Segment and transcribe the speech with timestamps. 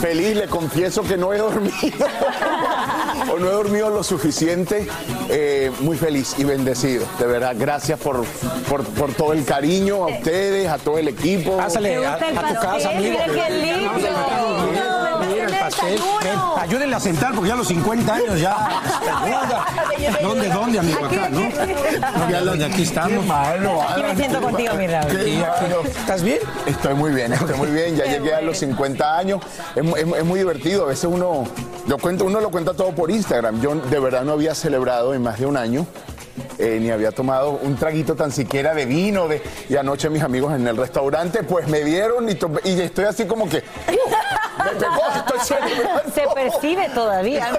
[0.00, 1.72] Feliz, le confieso que no he dormido.
[3.32, 4.86] o no he dormido lo suficiente.
[5.28, 7.54] Eh, muy feliz y bendecido, de verdad.
[7.58, 8.24] Gracias por,
[8.68, 11.56] por, por todo el cariño a ustedes, a todo el equipo.
[11.56, 13.18] Pásale a, a tu casa, amigo.
[13.26, 13.90] qué lindo.
[16.58, 18.56] Ayúdenle a sentar porque ya a los 50 años ya.
[20.22, 21.04] ¿Dónde, dónde, amigo?
[21.04, 21.40] Acá, ¿no?
[22.30, 23.24] Ya los de aquí estamos.
[23.30, 25.16] Aquí me siento contigo, mi Raúl.
[25.86, 26.38] ¿Estás bien?
[26.66, 27.96] Estoy muy bien, estoy muy bien.
[27.96, 29.40] Ya llegué a los 50 años.
[29.74, 30.84] Es, mu- es mu- es muy divertido.
[30.84, 31.44] A veces uno
[31.86, 33.60] lo, cuenta, uno lo cuenta todo por Instagram.
[33.60, 35.86] Yo de verdad no había celebrado en más de un año.
[36.58, 39.28] eh, ni había tomado un traguito tan siquiera de vino.
[39.28, 43.04] De, y anoche mis amigos en el restaurante pues me dieron y, to- y estoy
[43.06, 43.62] así como que...
[46.14, 47.50] Se percibe todavía.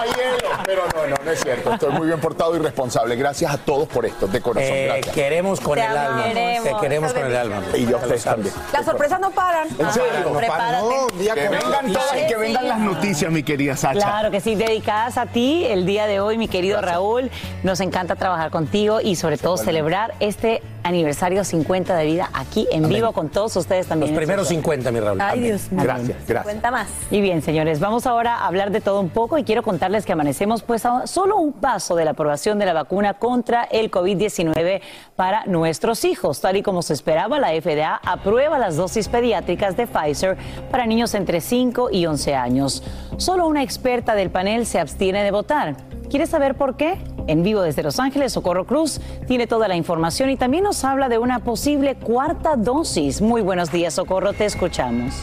[0.00, 1.72] A hielo, pero no, no, no es cierto.
[1.74, 3.16] Estoy muy bien portado y responsable.
[3.16, 4.70] Gracias a todos por esto, de corazón.
[4.72, 5.14] Eh, Gracias.
[5.14, 6.24] queremos con Te el alma.
[6.24, 6.64] queremos.
[6.68, 7.62] Te queremos con el alma.
[7.76, 8.54] Y yo a ustedes también.
[8.72, 9.68] Las sorpresas no paran.
[9.78, 10.32] ¿En serio?
[10.36, 10.82] Prepárate.
[10.88, 13.94] No, día Que vengan todas y que vengan las noticias, mi querida Sacha.
[14.00, 17.30] Claro que sí, dedicadas a ti el día de hoy, mi querido Raúl.
[17.62, 22.88] Nos encanta trabajar contigo y sobre todo celebrar este aniversario 50 de vida aquí en
[22.88, 24.12] vivo con todos ustedes también.
[24.12, 25.20] Los primeros 50, mi Raúl.
[25.20, 25.82] Ay, Dios mío.
[25.82, 26.44] Gracias, gracias.
[26.44, 26.88] Cuenta más.
[27.10, 30.12] Y bien, señores, vamos ahora a hablar de todo un poco y quiero contarles que
[30.12, 34.82] amanecemos pues a solo un paso de la aprobación de la vacuna contra el COVID-19
[35.16, 36.42] para nuestros hijos.
[36.42, 40.36] Tal y como se esperaba, la FDA aprueba las dosis pediátricas de Pfizer
[40.70, 42.82] para niños entre 5 y 11 años.
[43.16, 45.74] Solo una experta del panel se abstiene de votar.
[46.10, 46.98] ¿Quieres saber por qué?
[47.26, 51.08] En vivo desde Los Ángeles, Socorro Cruz tiene toda la información y también nos habla
[51.08, 53.22] de una posible cuarta dosis.
[53.22, 55.14] Muy buenos días, Socorro, te escuchamos.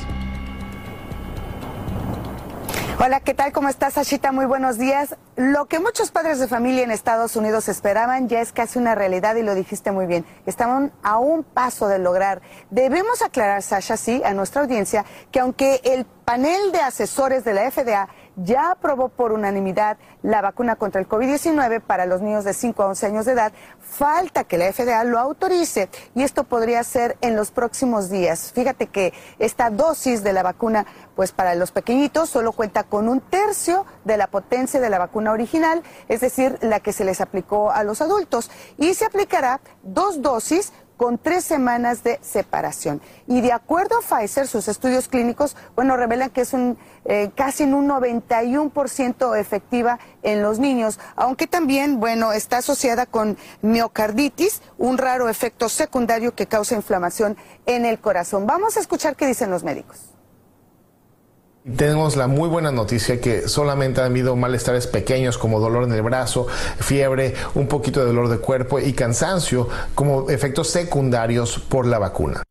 [2.97, 3.51] Hola, ¿qué tal?
[3.51, 4.31] ¿Cómo estás, Ashita?
[4.31, 5.17] Muy buenos días.
[5.35, 9.35] Lo que muchos padres de familia en Estados Unidos esperaban ya es casi una realidad
[9.35, 10.25] y lo dijiste muy bien.
[10.45, 12.41] Estaban a un paso de lograr.
[12.69, 17.69] Debemos aclarar, Sasha, sí, a nuestra audiencia, que aunque el panel de asesores de la
[17.69, 22.83] FDA ya aprobó por unanimidad la vacuna contra el COVID-19 para los niños de 5
[22.83, 27.17] a 11 años de edad, falta que la FDA lo autorice y esto podría ser
[27.21, 28.51] en los próximos días.
[28.53, 30.85] Fíjate que esta dosis de la vacuna,
[31.15, 35.31] pues para los pequeñitos solo cuenta con un tercio de la potencia de la vacuna
[35.31, 40.21] original, es decir, la que se les aplicó a los adultos y se aplicará dos
[40.21, 43.01] dosis con tres semanas de separación.
[43.27, 47.63] Y de acuerdo a Pfizer, sus estudios clínicos, bueno, revelan que es un eh, casi
[47.63, 54.97] en un 91% efectiva en los niños, aunque también, bueno, está asociada con miocarditis, un
[54.97, 58.47] raro efecto secundario que causa inflamación en el corazón.
[58.47, 60.14] Vamos a escuchar qué dicen los médicos.
[61.65, 66.03] Tenemos la muy buena noticia que solamente han habido malestares pequeños como dolor en el
[66.03, 66.45] brazo,
[66.79, 72.43] fiebre, un poquito de dolor de cuerpo y cansancio como efectos secundarios por la vacuna.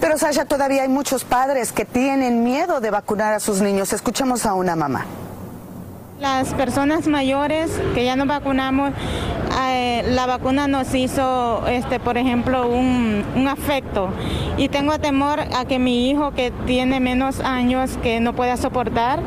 [0.00, 3.92] Pero Sasha, todavía hay muchos padres que tienen miedo de vacunar a sus niños.
[3.92, 5.04] Escuchemos a una mamá.
[6.24, 8.92] Las personas mayores que ya nos vacunamos,
[9.68, 14.08] eh, la vacuna nos hizo, este, por ejemplo, un, un afecto.
[14.56, 19.20] Y tengo temor a que mi hijo que tiene menos años, que no pueda soportar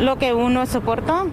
[0.00, 1.28] lo que uno soportó.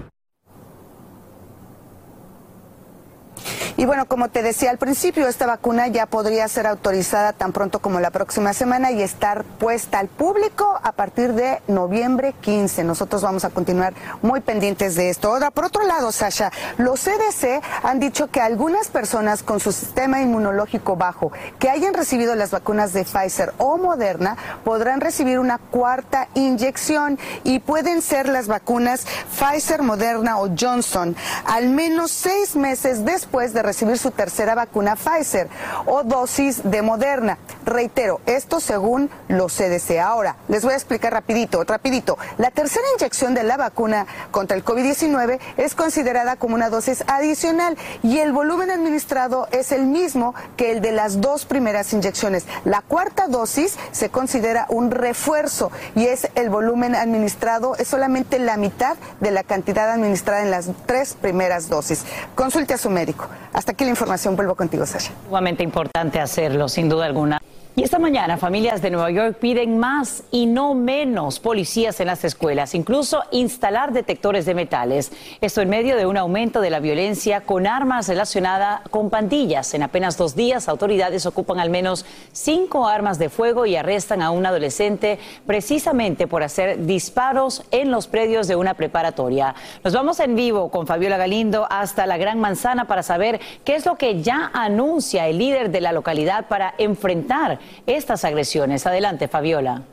[3.78, 7.80] Y bueno, como te decía al principio, esta vacuna ya podría ser autorizada tan pronto
[7.80, 12.84] como la próxima semana y estar puesta al público a partir de noviembre 15.
[12.84, 15.30] Nosotros vamos a continuar muy pendientes de esto.
[15.30, 20.22] Ahora, por otro lado, Sasha, los CDC han dicho que algunas personas con su sistema
[20.22, 26.28] inmunológico bajo que hayan recibido las vacunas de Pfizer o Moderna podrán recibir una cuarta
[26.34, 29.06] inyección y pueden ser las vacunas
[29.38, 35.47] Pfizer, Moderna o Johnson al menos seis meses después de recibir su tercera vacuna Pfizer
[35.86, 37.38] o dosis de Moderna.
[37.65, 40.00] Reitero, esto según los CDC.
[40.00, 42.18] Ahora, les voy a explicar rapidito, rapidito.
[42.38, 47.77] La tercera inyección de la vacuna contra el COVID-19 es considerada como una dosis adicional
[48.03, 52.45] y el volumen administrado es el mismo que el de las dos primeras inyecciones.
[52.65, 58.57] La cuarta dosis se considera un refuerzo y es el volumen administrado, es solamente la
[58.57, 62.03] mitad de la cantidad administrada en las tres primeras dosis.
[62.35, 63.29] Consulte a su médico.
[63.54, 64.36] Hasta aquí la información.
[64.36, 65.12] Vuelvo contigo, Sasha.
[65.26, 67.40] Sumamente importante hacerlo, sin duda alguna.
[67.80, 72.26] Y esta mañana familias de Nueva York piden más y no menos policías en las
[72.26, 75.14] escuelas, incluso instalar detectores de metales.
[75.40, 79.74] Esto en medio de un aumento de la violencia con armas relacionada con pandillas.
[79.76, 84.31] En apenas dos días, autoridades ocupan al menos cinco armas de fuego y arrestan a
[84.31, 85.18] un adolescente
[85.48, 89.56] precisamente por hacer disparos en los predios de una preparatoria.
[89.86, 93.86] Nos vamos en vivo con Fabiola Galindo hasta la Gran Manzana para saber qué es
[93.86, 98.86] lo que ya anuncia el líder de la localidad para enfrentar estas agresiones.
[98.86, 99.83] Adelante, Fabiola.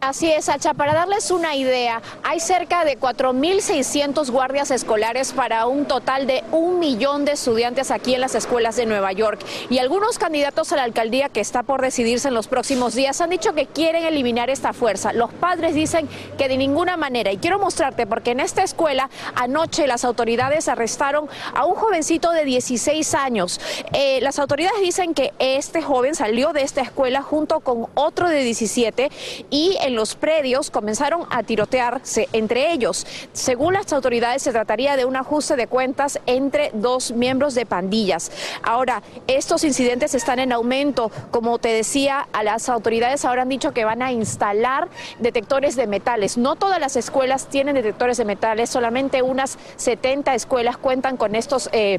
[0.00, 0.74] Así es, Sacha.
[0.74, 6.78] Para darles una idea, hay cerca de 4.600 guardias escolares para un total de un
[6.78, 9.44] millón de estudiantes aquí en las escuelas de Nueva York.
[9.70, 13.30] Y algunos candidatos a la alcaldía que está por decidirse en los próximos días han
[13.30, 15.12] dicho que quieren eliminar esta fuerza.
[15.12, 16.08] Los padres dicen
[16.38, 17.32] que de ninguna manera.
[17.32, 22.44] Y quiero mostrarte porque en esta escuela anoche las autoridades arrestaron a un jovencito de
[22.44, 23.60] 16 años.
[23.92, 28.44] Eh, las autoridades dicen que este joven salió de esta escuela junto con otro de
[28.44, 29.10] 17
[29.50, 33.06] y en los predios comenzaron a tirotearse entre ellos.
[33.32, 38.30] Según las autoridades, se trataría de un ajuste de cuentas entre dos miembros de pandillas.
[38.62, 41.10] Ahora, estos incidentes están en aumento.
[41.30, 44.88] Como te decía, a las autoridades ahora han dicho que van a instalar
[45.18, 46.36] detectores de metales.
[46.36, 51.70] No todas las escuelas tienen detectores de metales, solamente unas 70 escuelas cuentan con estos.
[51.72, 51.98] Eh,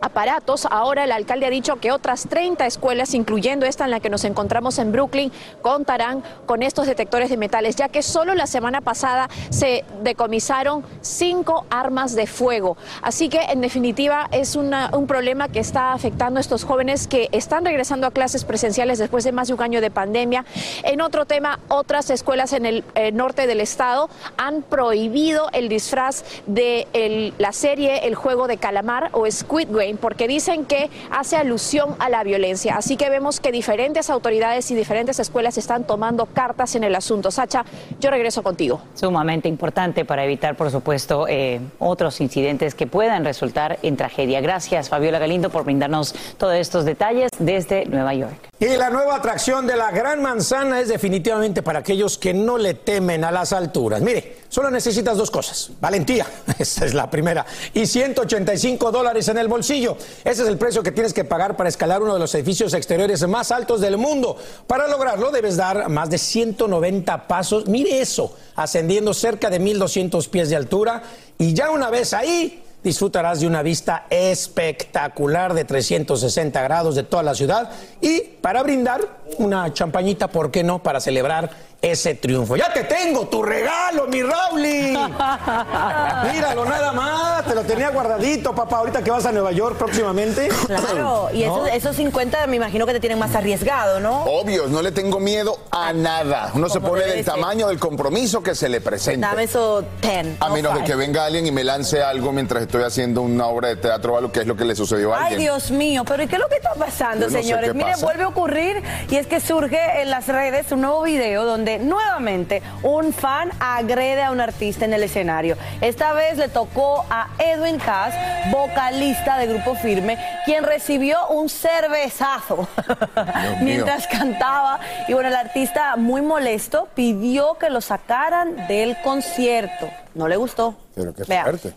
[0.00, 0.66] aparatos.
[0.70, 4.24] Ahora el alcalde ha dicho que otras 30 escuelas, incluyendo esta en la que nos
[4.24, 5.32] encontramos en Brooklyn,
[5.62, 11.66] contarán con estos detectores de metales, ya que solo la semana pasada se decomisaron cinco
[11.70, 12.76] armas de fuego.
[13.02, 17.64] Así que en definitiva es un problema que está afectando a estos jóvenes que están
[17.64, 20.44] regresando a clases presenciales después de más de un año de pandemia.
[20.82, 26.24] En otro tema, otras escuelas en el eh, norte del estado han prohibido el disfraz
[26.46, 31.96] de la serie El juego de calamar o Squid Game porque dicen que hace alusión
[31.98, 32.76] a la violencia.
[32.76, 37.30] Así que vemos que diferentes autoridades y diferentes escuelas están tomando cartas en el asunto.
[37.30, 37.64] Sacha,
[38.00, 38.80] yo regreso contigo.
[38.94, 44.40] Sumamente importante para evitar, por supuesto, eh, otros incidentes que puedan resultar en tragedia.
[44.40, 48.49] Gracias, Fabiola Galindo, por brindarnos todos estos detalles desde Nueva York.
[48.62, 52.74] Y la nueva atracción de la Gran Manzana es definitivamente para aquellos que no le
[52.74, 54.02] temen a las alturas.
[54.02, 55.70] Mire, solo necesitas dos cosas.
[55.80, 56.26] Valentía,
[56.58, 59.96] esa es la primera, y 185 dólares en el bolsillo.
[60.22, 63.26] Ese es el precio que tienes que pagar para escalar uno de los edificios exteriores
[63.26, 64.36] más altos del mundo.
[64.66, 67.66] Para lograrlo debes dar más de 190 pasos.
[67.66, 71.02] Mire eso, ascendiendo cerca de 1.200 pies de altura.
[71.38, 77.22] Y ya una vez ahí disfrutarás de una vista espectacular de 360 grados de toda
[77.22, 77.70] la ciudad
[78.00, 79.00] y para brindar
[79.38, 80.82] una champañita, ¿por qué no?
[80.82, 81.50] Para celebrar
[81.82, 82.56] ese triunfo.
[82.56, 84.90] Ya te tengo tu regalo, mi Rauli.
[86.32, 90.48] Míralo nada más, te lo tenía guardadito, papá, ahorita que vas a Nueva York próximamente.
[90.66, 94.24] Claro, y esos, 50 me imagino que te tienen más arriesgado, ¿no?
[94.24, 96.50] Obvio, no le tengo miedo a nada.
[96.54, 99.28] Uno se pone del tamaño del compromiso que se le presenta.
[99.28, 100.36] Dame eso 10.
[100.40, 103.68] A menos de que venga alguien y me lance algo mientras estoy haciendo una obra
[103.68, 105.38] de teatro o algo que es lo que le sucedió a alguien.
[105.38, 107.74] Ay, Dios mío, pero ¿y qué es lo que está pasando, señores?
[107.74, 111.69] Mire, vuelve a ocurrir y es que surge en las redes un nuevo video donde
[111.78, 115.56] nuevamente un fan agrede a un artista en el escenario.
[115.80, 118.14] Esta vez le tocó a Edwin Cass,
[118.50, 122.68] vocalista de Grupo Firme, quien recibió un cervezazo
[123.60, 124.80] mientras cantaba.
[125.08, 129.90] Y bueno, el artista muy molesto pidió que lo sacaran del concierto.
[130.14, 130.76] No le gustó.
[130.94, 131.72] Pero qué fuerte.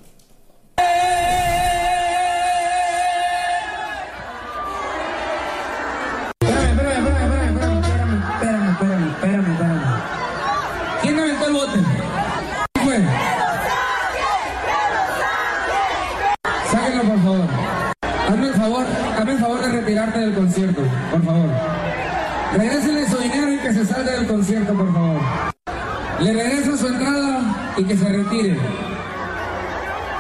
[18.64, 18.86] Favor,
[19.18, 21.50] hazme el favor de retirarte del concierto, por favor.
[22.54, 25.22] Regrésenle su dinero y que se salga del concierto, por favor.
[26.22, 28.58] Le regresa su entrada y que se retire.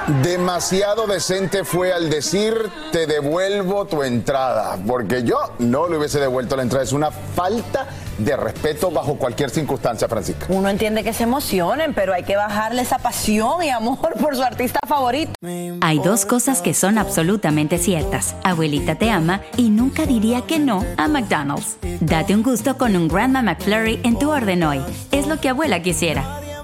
[0.07, 2.53] Demasiado decente fue al decir
[2.91, 6.83] te devuelvo tu entrada, porque yo no le hubiese devuelto la entrada.
[6.83, 10.45] Es una falta de respeto bajo cualquier circunstancia, Francisca.
[10.49, 14.43] Uno entiende que se emocionen, pero hay que bajarle esa pasión y amor por su
[14.43, 15.31] artista favorito.
[15.79, 18.35] Hay dos cosas que son absolutamente ciertas.
[18.43, 21.77] Abuelita te ama y nunca diría que no a McDonald's.
[22.01, 24.81] Date un gusto con un Grandma McFlurry en tu orden hoy.
[25.11, 26.42] Es lo que abuela quisiera.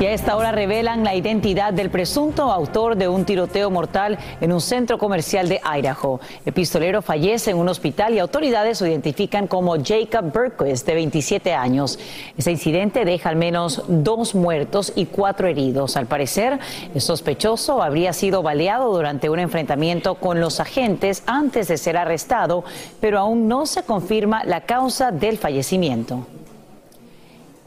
[0.00, 4.50] Y a esta hora revelan la identidad del presunto autor de un tiroteo mortal en
[4.50, 6.20] un centro comercial de Idaho.
[6.46, 11.52] El pistolero fallece en un hospital y autoridades lo identifican como Jacob Berquist, de 27
[11.52, 11.98] años.
[12.38, 15.98] Ese incidente deja al menos dos muertos y cuatro heridos.
[15.98, 16.58] Al parecer,
[16.94, 22.64] el sospechoso habría sido baleado durante un enfrentamiento con los agentes antes de ser arrestado,
[23.02, 26.26] pero aún no se confirma la causa del fallecimiento.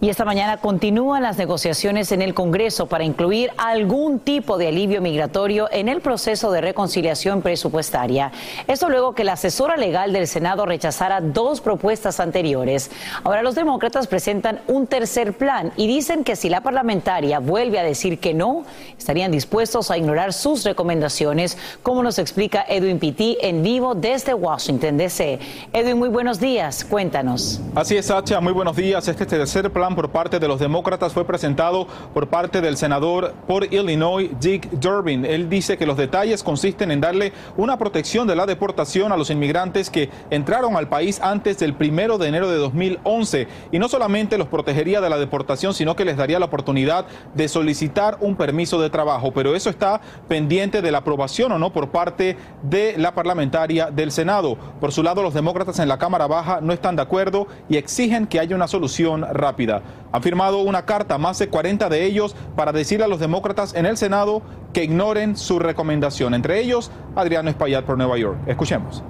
[0.03, 5.01] Y esta mañana continúan las negociaciones en el Congreso para incluir algún tipo de alivio
[5.01, 8.33] migratorio en el proceso de reconciliación presupuestaria.
[8.67, 12.91] Esto luego que la asesora legal del Senado rechazara dos propuestas anteriores.
[13.23, 17.83] Ahora los demócratas presentan un tercer plan y dicen que si la parlamentaria vuelve a
[17.83, 18.65] decir que no,
[18.97, 24.97] estarían dispuestos a ignorar sus recomendaciones, como nos explica Edwin Pitti en vivo desde Washington,
[24.97, 25.39] D.C.
[25.71, 26.83] Edwin, muy buenos días.
[26.83, 27.61] Cuéntanos.
[27.73, 28.41] Así es, Sacha.
[28.41, 29.07] Muy buenos días.
[29.07, 33.73] Este tercer plan por parte de los demócratas fue presentado por parte del senador por
[33.73, 35.25] Illinois, Dick Durbin.
[35.25, 39.29] Él dice que los detalles consisten en darle una protección de la deportación a los
[39.29, 43.47] inmigrantes que entraron al país antes del primero de enero de 2011.
[43.71, 47.47] Y no solamente los protegería de la deportación, sino que les daría la oportunidad de
[47.47, 49.31] solicitar un permiso de trabajo.
[49.31, 54.11] Pero eso está pendiente de la aprobación o no por parte de la parlamentaria del
[54.11, 54.57] Senado.
[54.79, 58.27] Por su lado, los demócratas en la Cámara Baja no están de acuerdo y exigen
[58.27, 59.82] que haya una solución rápida.
[60.11, 63.85] Han firmado una carta, más de 40 de ellos, para decirle a los demócratas en
[63.85, 66.33] el Senado que ignoren su recomendación.
[66.33, 68.37] Entre ellos, Adriano Espaillat por Nueva York.
[68.47, 69.03] Escuchemos.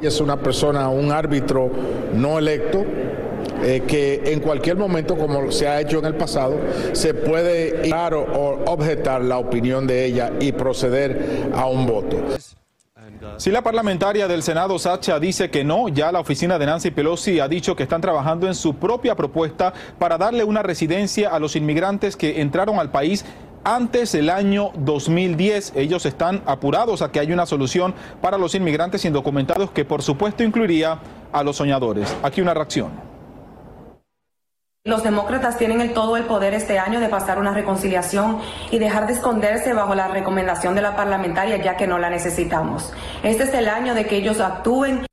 [0.00, 1.70] Es una persona, un árbitro
[2.14, 2.84] no electo,
[3.62, 6.56] eh, que en cualquier momento, como se ha hecho en el pasado,
[6.92, 12.16] se puede ir o objetar la opinión de ella y proceder a un voto.
[13.36, 17.40] Si la parlamentaria del Senado, Sacha, dice que no, ya la oficina de Nancy Pelosi
[17.40, 21.56] ha dicho que están trabajando en su propia propuesta para darle una residencia a los
[21.56, 23.24] inmigrantes que entraron al país
[23.64, 25.74] antes del año 2010.
[25.76, 30.42] Ellos están apurados a que haya una solución para los inmigrantes indocumentados que por supuesto
[30.42, 30.98] incluiría
[31.32, 32.14] a los soñadores.
[32.22, 33.11] Aquí una reacción.
[34.84, 38.38] Los demócratas tienen el, todo el poder este año de pasar una reconciliación
[38.72, 42.92] y dejar de esconderse bajo la recomendación de la parlamentaria ya que no la necesitamos.
[43.22, 45.06] Este es el año de que ellos actúen.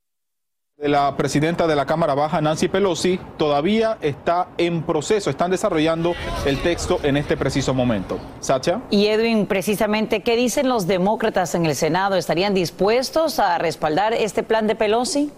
[0.76, 6.14] La presidenta de la Cámara Baja, Nancy Pelosi, todavía está en proceso, están desarrollando
[6.46, 8.18] el texto en este preciso momento.
[8.40, 8.80] Sacha.
[8.90, 12.16] Y Edwin, precisamente, ¿qué dicen los demócratas en el Senado?
[12.16, 15.30] ¿Estarían dispuestos a respaldar este plan de Pelosi?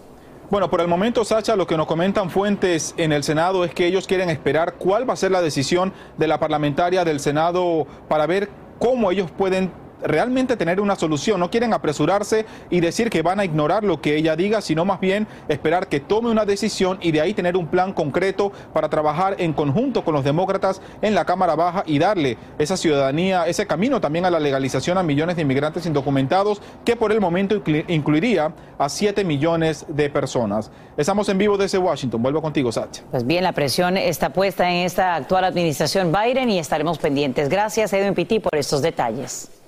[0.49, 3.87] Bueno, por el momento, Sacha, lo que nos comentan fuentes en el Senado es que
[3.87, 8.27] ellos quieren esperar cuál va a ser la decisión de la parlamentaria del Senado para
[8.27, 9.71] ver cómo ellos pueden
[10.03, 11.39] realmente tener una solución.
[11.39, 14.99] No quieren apresurarse y decir que van a ignorar lo que ella diga, sino más
[14.99, 19.35] bien esperar que tome una decisión y de ahí tener un plan concreto para trabajar
[19.39, 24.01] en conjunto con los demócratas en la Cámara Baja y darle esa ciudadanía, ese camino
[24.01, 28.89] también a la legalización a millones de inmigrantes indocumentados, que por el momento incluiría a
[28.89, 30.71] 7 millones de personas.
[30.97, 32.21] Estamos en vivo desde Washington.
[32.21, 33.03] Vuelvo contigo, Sacha.
[33.11, 37.49] Pues bien, la presión está puesta en esta actual administración Biden y estaremos pendientes.
[37.49, 39.62] Gracias, Edwin Pitti, por estos detalles.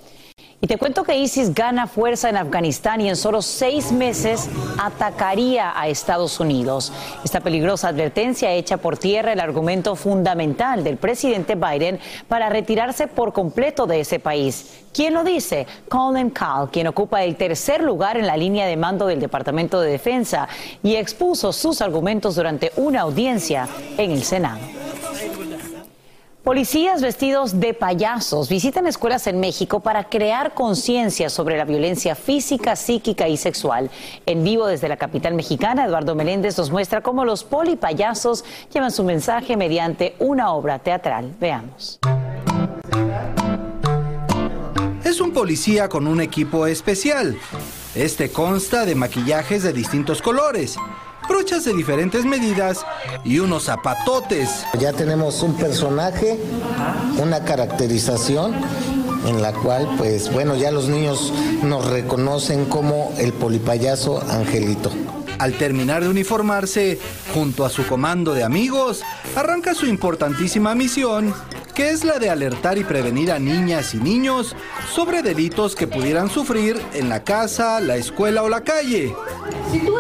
[0.65, 5.79] Y te cuento que ISIS gana fuerza en Afganistán y en solo seis meses atacaría
[5.79, 6.91] a Estados Unidos.
[7.23, 13.31] Esta peligrosa advertencia echa por tierra el argumento fundamental del presidente Biden para retirarse por
[13.31, 14.81] completo de ese país.
[14.91, 15.67] ¿Quién lo dice?
[15.87, 19.91] Colin Kahl, quien ocupa el tercer lugar en la línea de mando del Departamento de
[19.91, 20.47] Defensa
[20.81, 23.67] y expuso sus argumentos durante una audiencia
[23.99, 24.61] en el Senado.
[26.45, 32.75] Policías vestidos de payasos visitan escuelas en México para crear conciencia sobre la violencia física,
[32.75, 33.89] psíquica y sexual.
[34.27, 39.03] En vivo desde la capital mexicana, Eduardo Meléndez nos muestra cómo los polipayasos llevan su
[39.03, 41.33] mensaje mediante una obra teatral.
[41.39, 41.97] Veamos.
[45.03, 47.35] Es un policía con un equipo especial.
[47.95, 50.77] Este consta de maquillajes de distintos colores
[51.27, 52.85] brochas de diferentes medidas
[53.23, 54.65] y unos zapatotes.
[54.79, 56.39] Ya tenemos un personaje,
[57.21, 58.53] una caracterización
[59.27, 64.91] en la cual, pues bueno, ya los niños nos reconocen como el polipayaso Angelito.
[65.39, 66.97] Al terminar de uniformarse,
[67.33, 69.01] junto a su comando de amigos,
[69.35, 71.33] arranca su importantísima misión,
[71.73, 74.55] que es la de alertar y prevenir a niñas y niños
[74.93, 79.13] sobre delitos que pudieran sufrir en la casa, la escuela o la calle.
[79.71, 79.93] Si tú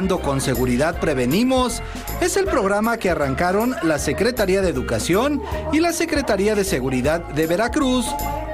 [0.00, 1.82] Con seguridad prevenimos
[2.22, 5.42] es el programa que arrancaron la Secretaría de Educación
[5.74, 8.06] y la Secretaría de Seguridad de Veracruz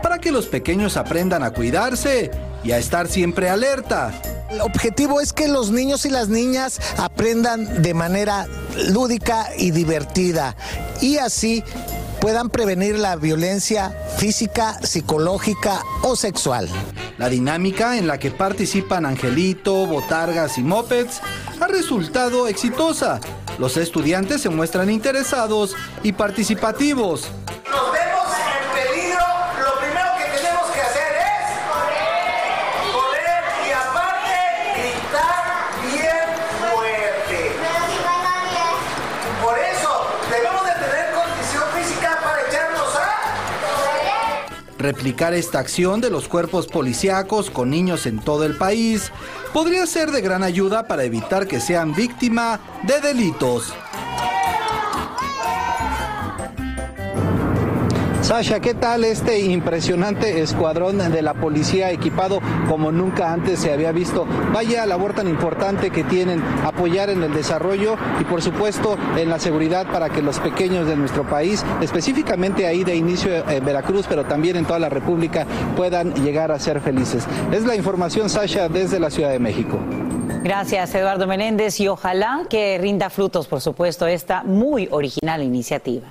[0.03, 2.33] para que los pequeños aprendan a cuidarse
[2.65, 4.13] y a estar siempre alerta.
[4.51, 8.49] El objetivo es que los niños y las niñas aprendan de manera
[8.89, 10.57] lúdica y divertida
[11.01, 11.63] y así
[12.21, 16.69] puedan prevenir la violencia física, psicológica o sexual.
[17.19, 21.23] La dinámica en la que participan Angelito, Botargas y Mopeds
[21.61, 23.21] ha resultado exitosa.
[23.59, 27.31] Los estudiantes se muestran interesados y participativos.
[44.87, 49.11] Replicar esta acción de los cuerpos policíacos con niños en todo el país
[49.53, 53.75] podría ser de gran ayuda para evitar que sean víctima de delitos.
[58.27, 63.93] Sasha, ¿qué tal este impresionante escuadrón de la policía equipado como nunca antes se había
[63.93, 64.27] visto?
[64.53, 69.39] Vaya labor tan importante que tienen apoyar en el desarrollo y por supuesto en la
[69.39, 74.25] seguridad para que los pequeños de nuestro país, específicamente ahí de inicio en Veracruz, pero
[74.25, 77.29] también en toda la República, puedan llegar a ser felices.
[77.53, 79.79] Es la información, Sasha, desde la Ciudad de México.
[80.43, 86.09] Gracias, Eduardo Menéndez, y ojalá que rinda frutos, por supuesto, esta muy original iniciativa.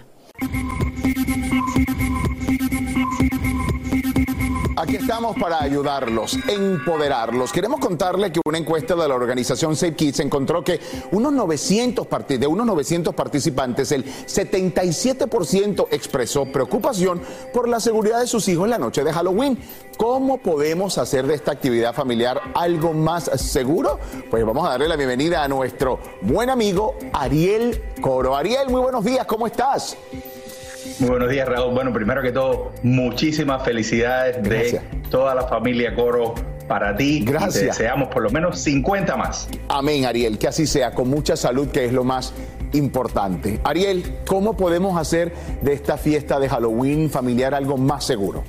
[4.77, 7.53] Aquí estamos para ayudarlos, empoderarlos.
[7.53, 12.05] Queremos contarle que una encuesta de la organización Save Kids encontró que unos 900
[12.38, 17.21] de unos 900 participantes, el 77% expresó preocupación
[17.53, 19.57] por la seguridad de sus hijos en la noche de Halloween.
[19.95, 23.97] ¿Cómo podemos hacer de esta actividad familiar algo más seguro?
[24.29, 28.35] Pues vamos a darle la bienvenida a nuestro buen amigo Ariel Coro.
[28.35, 29.95] Ariel, muy buenos días, ¿cómo estás?
[31.00, 31.74] Muy buenos días, Raúl.
[31.74, 36.36] Bueno, primero que todo, muchísimas felicidades de toda la familia Coro
[36.67, 37.24] para ti.
[37.26, 37.54] Gracias.
[37.54, 39.48] Te deseamos por lo menos 50 más.
[39.67, 40.38] Amén, Ariel.
[40.38, 42.34] Que así sea, con mucha salud, que es lo más
[42.74, 43.60] importante.
[43.63, 48.43] Ariel, ¿cómo podemos hacer de esta fiesta de Halloween familiar algo más seguro?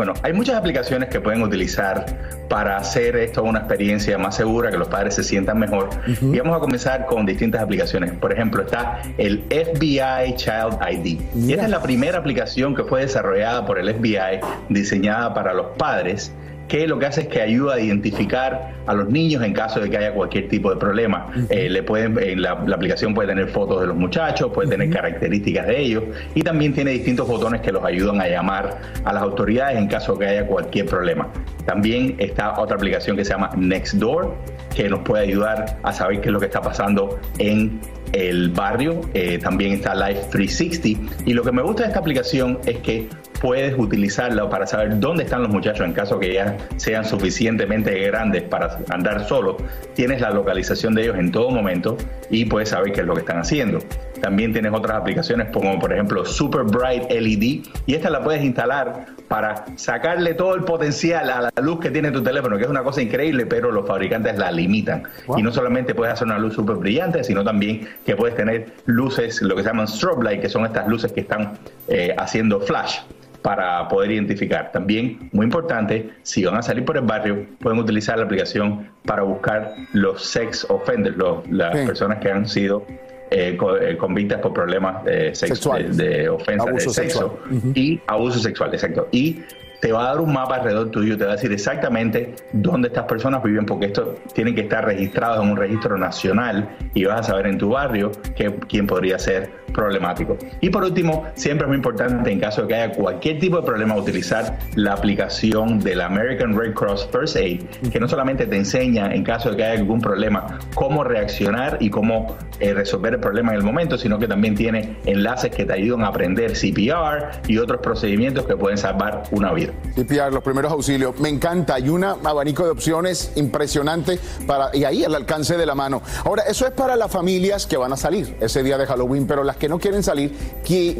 [0.00, 2.06] Bueno, hay muchas aplicaciones que pueden utilizar
[2.48, 5.90] para hacer esto una experiencia más segura, que los padres se sientan mejor.
[6.22, 8.12] Y vamos a comenzar con distintas aplicaciones.
[8.12, 11.20] Por ejemplo, está el FBI Child ID.
[11.34, 15.66] Y esta es la primera aplicación que fue desarrollada por el FBI, diseñada para los
[15.76, 16.32] padres
[16.70, 19.90] que lo que hace es que ayuda a identificar a los niños en caso de
[19.90, 21.26] que haya cualquier tipo de problema.
[21.50, 25.80] Eh, le pueden, la, aplicación puede tener fotos de los muchachos, puede tener características de
[25.80, 29.88] ellos y también tiene distintos botones que los ayudan a llamar a las autoridades en
[29.88, 31.28] caso de que haya cualquier problema.
[31.66, 34.36] También está otra aplicación que se llama Nextdoor,
[34.74, 37.80] que nos puede ayudar a saber qué es lo que está pasando en
[38.12, 39.00] el barrio.
[39.14, 41.22] Eh, también está Life 360.
[41.26, 43.08] Y lo que me gusta de esta aplicación es que
[43.40, 48.42] puedes utilizarla para saber dónde están los muchachos en caso que ya sean suficientemente grandes
[48.42, 49.56] para andar solos.
[49.94, 51.96] Tienes la localización de ellos en todo momento
[52.28, 53.78] y puedes saber qué es lo que están haciendo.
[54.20, 59.06] También tienes otras aplicaciones como por ejemplo Super Bright LED y esta la puedes instalar
[59.28, 62.82] para sacarle todo el potencial a la luz que tiene tu teléfono, que es una
[62.82, 65.04] cosa increíble, pero los fabricantes la limitan.
[65.36, 69.40] Y no solamente puedes hacer una luz súper brillante, sino también que puedes tener luces,
[69.42, 72.98] lo que se llaman strobe light, que son estas luces que están eh, haciendo flash
[73.42, 74.70] para poder identificar.
[74.72, 79.22] También, muy importante, si van a salir por el barrio, pueden utilizar la aplicación para
[79.22, 81.16] buscar los sex offenders,
[81.48, 82.84] las personas que han sido
[83.30, 87.38] eh, eh, convictas por problemas de, sexo, de, ofensa de sexo
[87.74, 89.08] y abuso sexual, exacto.
[89.12, 89.42] Y
[89.80, 93.04] te va a dar un mapa alrededor tuyo, te va a decir exactamente dónde estas
[93.04, 97.22] personas viven, porque esto tienen que estar registrados en un registro nacional y vas a
[97.22, 100.36] saber en tu barrio que, quién podría ser problemático.
[100.60, 103.62] Y por último, siempre es muy importante en caso de que haya cualquier tipo de
[103.62, 109.12] problema utilizar la aplicación del American Red Cross First Aid, que no solamente te enseña
[109.12, 113.52] en caso de que haya algún problema cómo reaccionar y cómo eh, resolver el problema
[113.52, 117.58] en el momento, sino que también tiene enlaces que te ayudan a aprender CPR y
[117.58, 119.72] otros procedimientos que pueden salvar una vida.
[119.94, 121.18] CPR, los primeros auxilios.
[121.20, 125.74] Me encanta, hay un abanico de opciones impresionante para, y ahí al alcance de la
[125.74, 126.02] mano.
[126.24, 129.44] Ahora, eso es para las familias que van a salir ese día de Halloween, pero
[129.44, 130.32] las que no quieren salir,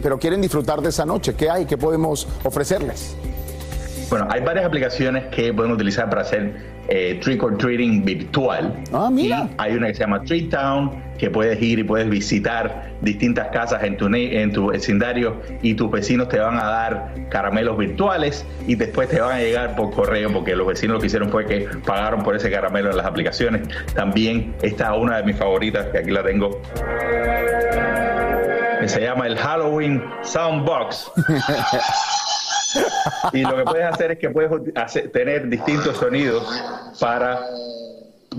[0.01, 1.65] pero quieren disfrutar de esa noche, ¿qué hay?
[1.65, 3.17] ¿Qué podemos ofrecerles?
[4.11, 6.55] Bueno, hay varias aplicaciones que pueden utilizar para hacer
[6.89, 8.75] eh, trick or treating virtual.
[8.93, 9.49] Ah, mira.
[9.57, 10.91] hay una que se llama Treat Town,
[11.21, 15.91] que puedes ir y puedes visitar distintas casas en tu, en tu vecindario y tus
[15.91, 20.33] vecinos te van a dar caramelos virtuales y después te van a llegar por correo
[20.33, 23.69] porque los vecinos lo que hicieron fue que pagaron por ese caramelo en las aplicaciones.
[23.95, 26.59] También está una de mis favoritas, que aquí la tengo.
[28.81, 31.13] Que se llama el Halloween Soundbox.
[33.35, 34.51] y lo que puedes hacer es que puedes
[35.13, 36.49] tener distintos sonidos
[36.99, 37.41] para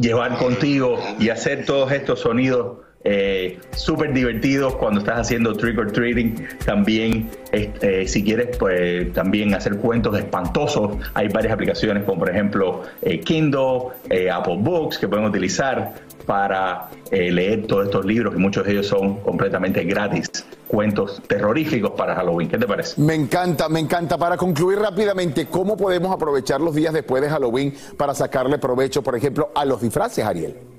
[0.01, 5.91] llevar contigo y hacer todos estos sonidos eh, súper divertidos cuando estás haciendo trick or
[5.91, 6.47] treating.
[6.65, 10.97] También, este, si quieres, pues también hacer cuentos espantosos.
[11.13, 15.93] Hay varias aplicaciones como por ejemplo eh, Kindle, eh, Apple Books que pueden utilizar
[16.25, 20.29] para eh, leer todos estos libros, que muchos de ellos son completamente gratis,
[20.67, 22.47] cuentos terroríficos para Halloween.
[22.47, 23.01] ¿Qué te parece?
[23.01, 24.17] Me encanta, me encanta.
[24.17, 29.15] Para concluir rápidamente, ¿cómo podemos aprovechar los días después de Halloween para sacarle provecho, por
[29.15, 30.70] ejemplo, a los disfraces, Ariel?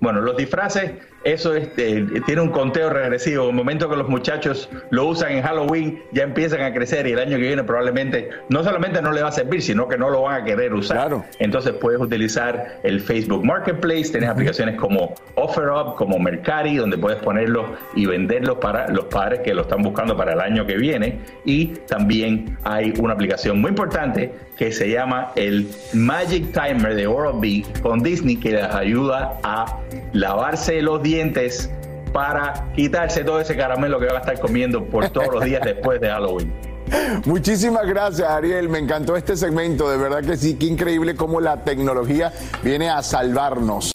[0.00, 0.92] Bueno, los disfraces
[1.24, 3.44] eso es, eh, tiene un conteo regresivo.
[3.44, 7.12] En el momento que los muchachos lo usan en Halloween, ya empiezan a crecer y
[7.12, 10.10] el año que viene probablemente no solamente no le va a servir, sino que no
[10.10, 11.28] lo van a querer usar.
[11.38, 17.76] Entonces puedes utilizar el Facebook Marketplace, tienes aplicaciones como OfferUp, como Mercari, donde puedes ponerlo
[17.94, 21.20] y venderlo para los padres que lo están buscando para el año que viene.
[21.44, 27.64] Y también hay una aplicación muy importante que se llama el Magic Timer de Oral-B
[27.80, 29.78] con Disney que les ayuda a
[30.12, 31.70] lavarse los dientes
[32.12, 36.00] para quitarse todo ese caramelo que va a estar comiendo por todos los días después
[36.00, 36.52] de Halloween.
[37.26, 38.68] Muchísimas gracias, Ariel.
[38.68, 39.90] Me encantó este segmento.
[39.90, 43.92] De verdad que sí, qué increíble cómo la tecnología viene a salvarnos.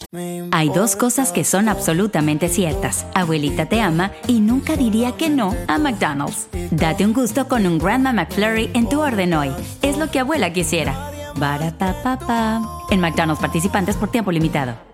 [0.52, 3.06] Hay dos cosas que son absolutamente ciertas.
[3.14, 6.48] Abuelita te ama y nunca diría que no a McDonald's.
[6.70, 9.50] Date un gusto con un Grandma McFlurry en tu orden hoy.
[9.82, 11.10] Es lo que abuela quisiera.
[11.38, 14.93] pa En McDonald's participantes por tiempo limitado.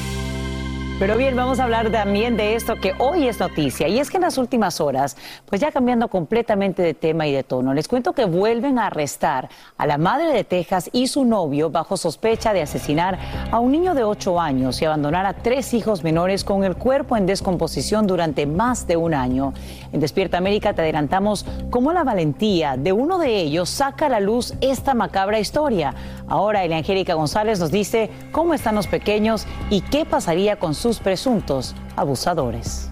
[1.01, 3.87] Pero bien, vamos a hablar también de esto que hoy es noticia.
[3.87, 7.41] Y es que en las últimas horas, pues ya cambiando completamente de tema y de
[7.41, 11.71] tono, les cuento que vuelven a arrestar a la madre de Texas y su novio
[11.71, 13.17] bajo sospecha de asesinar
[13.49, 17.17] a un niño de 8 años y abandonar a tres hijos menores con el cuerpo
[17.17, 19.55] en descomposición durante más de un año.
[19.93, 24.19] En Despierta América te adelantamos cómo la valentía de uno de ellos saca a la
[24.19, 25.95] luz esta macabra historia.
[26.27, 31.73] Ahora Angélica González nos dice cómo están los pequeños y qué pasaría con sus presuntos
[31.95, 32.89] abusadores.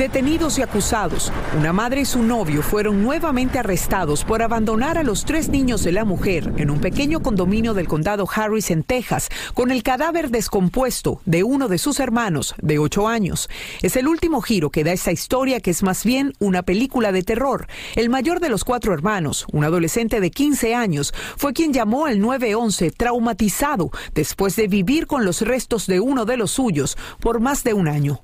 [0.00, 5.26] Detenidos y acusados, una madre y su novio fueron nuevamente arrestados por abandonar a los
[5.26, 9.70] tres niños de la mujer en un pequeño condominio del condado Harris en Texas con
[9.70, 13.50] el cadáver descompuesto de uno de sus hermanos de ocho años.
[13.82, 17.22] Es el último giro que da esta historia que es más bien una película de
[17.22, 17.66] terror.
[17.94, 22.20] El mayor de los cuatro hermanos, un adolescente de 15 años, fue quien llamó al
[22.20, 27.64] 911 traumatizado después de vivir con los restos de uno de los suyos por más
[27.64, 28.22] de un año.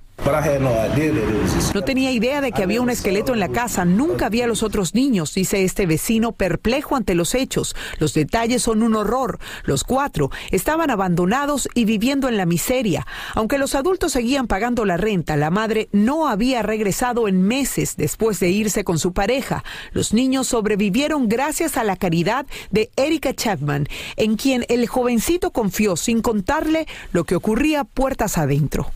[1.74, 4.62] No tenía idea de que había un esqueleto en la casa, nunca vi a los
[4.62, 7.76] otros niños, dice este vecino perplejo ante los hechos.
[7.98, 9.38] Los detalles son un horror.
[9.64, 13.06] Los cuatro estaban abandonados y viviendo en la miseria.
[13.34, 18.40] Aunque los adultos seguían pagando la renta, la madre no había regresado en meses después
[18.40, 19.64] de irse con su pareja.
[19.92, 25.96] Los niños sobrevivieron gracias a la caridad de Erika Chapman, en quien el jovencito confió
[25.96, 28.90] sin contarle lo que ocurría puertas adentro.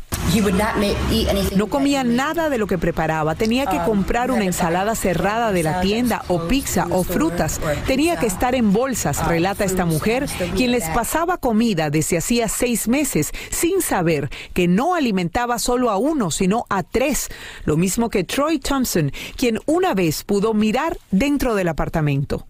[1.57, 3.35] No comía nada de lo que preparaba.
[3.35, 7.61] Tenía que comprar una ensalada cerrada de la tienda o pizza o frutas.
[7.87, 12.87] Tenía que estar en bolsas, relata esta mujer, quien les pasaba comida desde hacía seis
[12.87, 17.29] meses sin saber que no alimentaba solo a uno, sino a tres.
[17.65, 22.47] Lo mismo que Troy Thompson, quien una vez pudo mirar dentro del apartamento.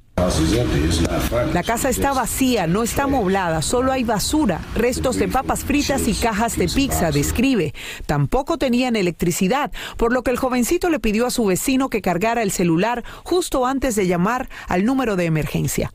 [1.53, 6.15] La casa está vacía, no está moblada, solo hay basura, restos de papas fritas y
[6.15, 7.75] cajas de pizza, describe.
[8.07, 12.43] Tampoco tenían electricidad, por lo que el jovencito le pidió a su vecino que cargara
[12.43, 15.93] el celular justo antes de llamar al número de emergencia.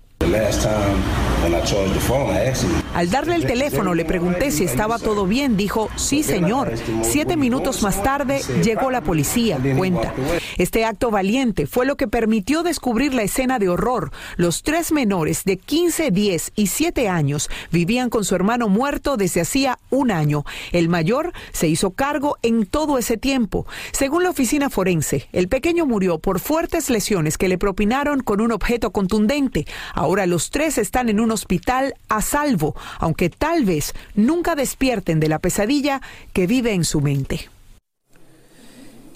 [2.94, 5.58] Al darle el teléfono le pregunté si estaba todo bien.
[5.58, 6.74] Dijo, sí señor.
[7.04, 9.60] Siete minutos más tarde llegó la policía.
[9.78, 10.14] Cuenta.
[10.58, 14.12] Este acto valiente fue lo que permitió descubrir la escena de horror.
[14.38, 19.42] Los tres menores de 15, 10 y 7 años vivían con su hermano muerto desde
[19.42, 20.46] hacía un año.
[20.72, 23.68] El mayor se hizo cargo en todo ese tiempo.
[23.92, 28.52] Según la oficina forense, el pequeño murió por fuertes lesiones que le propinaron con un
[28.52, 29.66] objeto contundente.
[30.06, 35.30] Ahora los tres están en un hospital a salvo, aunque tal vez nunca despierten de
[35.30, 36.00] la pesadilla
[36.32, 37.50] que vive en su mente.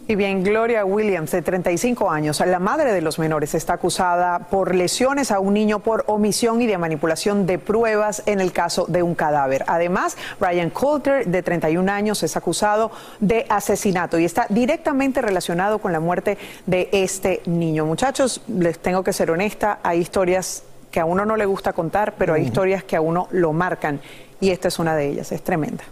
[0.07, 4.73] Y bien, Gloria Williams, de 35 años, la madre de los menores, está acusada por
[4.73, 9.03] lesiones a un niño por omisión y de manipulación de pruebas en el caso de
[9.03, 9.63] un cadáver.
[9.67, 15.91] Además, Brian Coulter, de 31 años, es acusado de asesinato y está directamente relacionado con
[15.91, 17.85] la muerte de este niño.
[17.85, 22.15] Muchachos, les tengo que ser honesta, hay historias que a uno no le gusta contar,
[22.17, 23.99] pero hay historias que a uno lo marcan
[24.41, 25.83] y esta es una de ellas, es tremenda.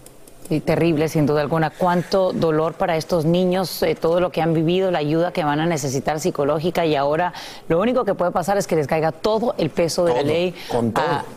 [0.49, 1.71] Y terrible, sin duda alguna.
[1.71, 5.59] Cuánto dolor para estos niños, eh, todo lo que han vivido, la ayuda que van
[5.59, 7.33] a necesitar psicológica y ahora
[7.67, 10.55] lo único que puede pasar es que les caiga todo el peso de la ley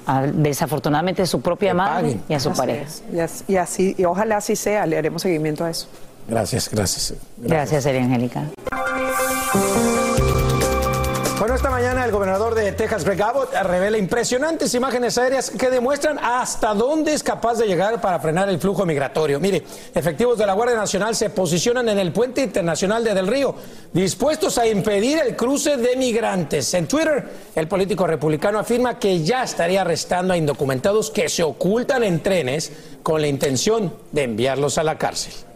[0.06, 2.86] a, desafortunadamente a su propia madre y a su pareja.
[3.48, 5.88] Y así, y ojalá así sea, le haremos seguimiento a eso.
[6.28, 7.14] Gracias, gracias.
[7.38, 8.44] Gracias, gracias Angélica.
[11.40, 16.18] Bueno, esta mañana el gobernador de Texas, Greg Abbott, revela impresionantes imágenes aéreas que demuestran
[16.18, 19.38] hasta dónde es capaz de llegar para frenar el flujo migratorio.
[19.40, 23.54] Mire, efectivos de la Guardia Nacional se posicionan en el puente internacional de Del Río,
[23.92, 26.72] dispuestos a impedir el cruce de migrantes.
[26.74, 32.02] En Twitter, el político republicano afirma que ya estaría arrestando a indocumentados que se ocultan
[32.04, 35.49] en trenes con la intención de enviarlos a la cárcel.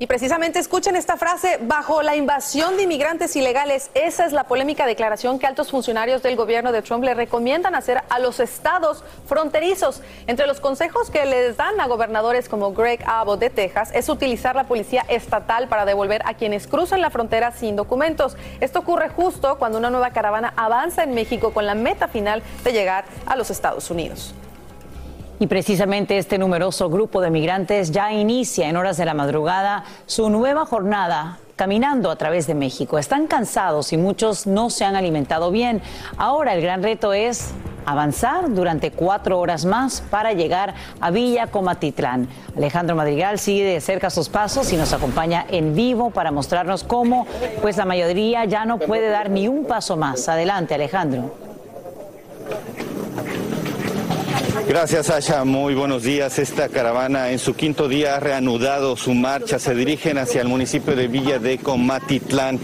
[0.00, 4.86] Y precisamente escuchen esta frase, bajo la invasión de inmigrantes ilegales, esa es la polémica
[4.86, 10.00] declaración que altos funcionarios del gobierno de Trump le recomiendan hacer a los estados fronterizos.
[10.28, 14.54] Entre los consejos que les dan a gobernadores como Greg Abbott de Texas es utilizar
[14.54, 18.36] la policía estatal para devolver a quienes cruzan la frontera sin documentos.
[18.60, 22.72] Esto ocurre justo cuando una nueva caravana avanza en México con la meta final de
[22.72, 24.32] llegar a los Estados Unidos.
[25.40, 30.30] Y precisamente este numeroso grupo de migrantes ya inicia en horas de la madrugada su
[30.30, 32.98] nueva jornada caminando a través de México.
[32.98, 35.82] Están cansados y muchos no se han alimentado bien.
[36.16, 37.52] Ahora el gran reto es
[37.84, 42.28] avanzar durante cuatro horas más para llegar a Villa Comatitlán.
[42.56, 47.26] Alejandro Madrigal sigue de cerca sus pasos y nos acompaña en vivo para mostrarnos cómo
[47.60, 50.28] pues la mayoría ya no puede dar ni un paso más.
[50.28, 51.32] Adelante, Alejandro.
[54.68, 55.44] Gracias, Sasha.
[55.44, 56.38] Muy buenos días.
[56.38, 59.58] Esta caravana en su quinto día ha reanudado su marcha.
[59.58, 62.58] Se dirigen hacia el municipio de Villa de Comatitlán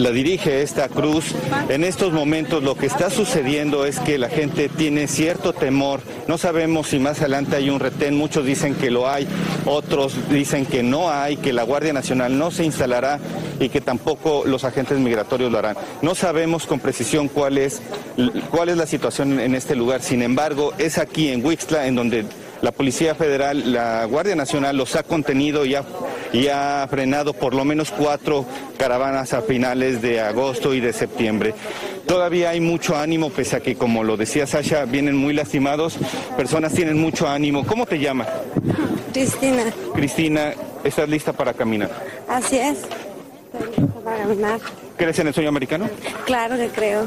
[0.00, 1.34] la dirige esta cruz.
[1.68, 6.00] En estos momentos lo que está sucediendo es que la gente tiene cierto temor.
[6.26, 8.16] No sabemos si más adelante hay un retén.
[8.16, 9.28] Muchos dicen que lo hay,
[9.66, 13.20] otros dicen que no hay, que la Guardia Nacional no se instalará
[13.60, 15.76] y que tampoco los agentes migratorios lo harán.
[16.00, 17.82] No sabemos con precisión cuál es,
[18.50, 20.00] cuál es la situación en este lugar.
[20.00, 22.24] Sin embargo, es aquí en Wixla en donde
[22.62, 25.84] la Policía Federal, la Guardia Nacional los ha contenido y ha,
[26.32, 28.44] y ha frenado por lo menos cuatro
[28.78, 31.54] caravanas a finales de agosto y de septiembre.
[32.06, 35.96] Todavía hay mucho ánimo, pese a que, como lo decía Sasha, vienen muy lastimados.
[36.36, 37.64] Personas tienen mucho ánimo.
[37.66, 38.28] ¿Cómo te llamas?
[39.12, 39.64] Cristina.
[39.94, 40.52] Cristina,
[40.84, 41.90] ¿estás lista para caminar?
[42.28, 42.78] Así es.
[44.04, 44.60] Para caminar.
[45.00, 45.88] ¿Crees en el sueño americano?
[46.26, 47.06] Claro que creo.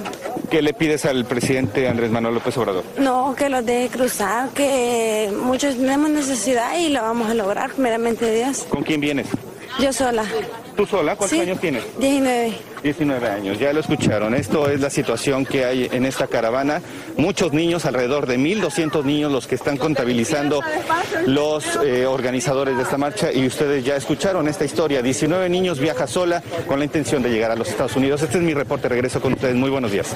[0.49, 2.83] ¿Qué le pides al presidente Andrés Manuel López Obrador?
[2.97, 8.33] No, que lo deje cruzar, que muchos tenemos necesidad y lo vamos a lograr, primeramente
[8.33, 8.65] Dios.
[8.67, 9.27] ¿Con quién vienes?
[9.79, 10.23] Yo sola.
[10.75, 11.15] ¿Tú sola?
[11.15, 11.83] ¿Cuántos años tienes?
[11.99, 12.53] 19.
[12.83, 14.33] 19 años, ya lo escucharon.
[14.33, 16.81] Esto es la situación que hay en esta caravana.
[17.17, 20.61] Muchos niños, alrededor de 1.200 niños, los que están contabilizando
[21.25, 23.31] los eh, organizadores de esta marcha.
[23.31, 25.01] Y ustedes ya escucharon esta historia.
[25.01, 28.21] 19 niños viaja sola con la intención de llegar a los Estados Unidos.
[28.21, 28.89] Este es mi reporte.
[28.89, 29.55] Regreso con ustedes.
[29.55, 30.15] Muy buenos días.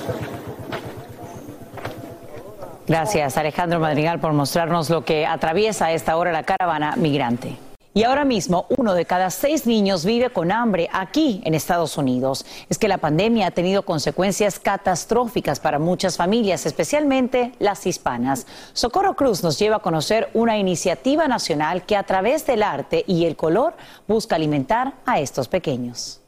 [2.88, 7.58] Gracias, Alejandro Madrigal, por mostrarnos lo que atraviesa a esta hora la caravana migrante.
[7.94, 12.46] Y ahora mismo uno de cada seis niños vive con hambre aquí en Estados Unidos.
[12.70, 18.46] Es que la pandemia ha tenido consecuencias catastróficas para muchas familias, especialmente las hispanas.
[18.74, 23.26] Socorro Cruz nos lleva a conocer una iniciativa nacional que a través del arte y
[23.26, 23.76] el color
[24.08, 26.22] busca alimentar a estos pequeños.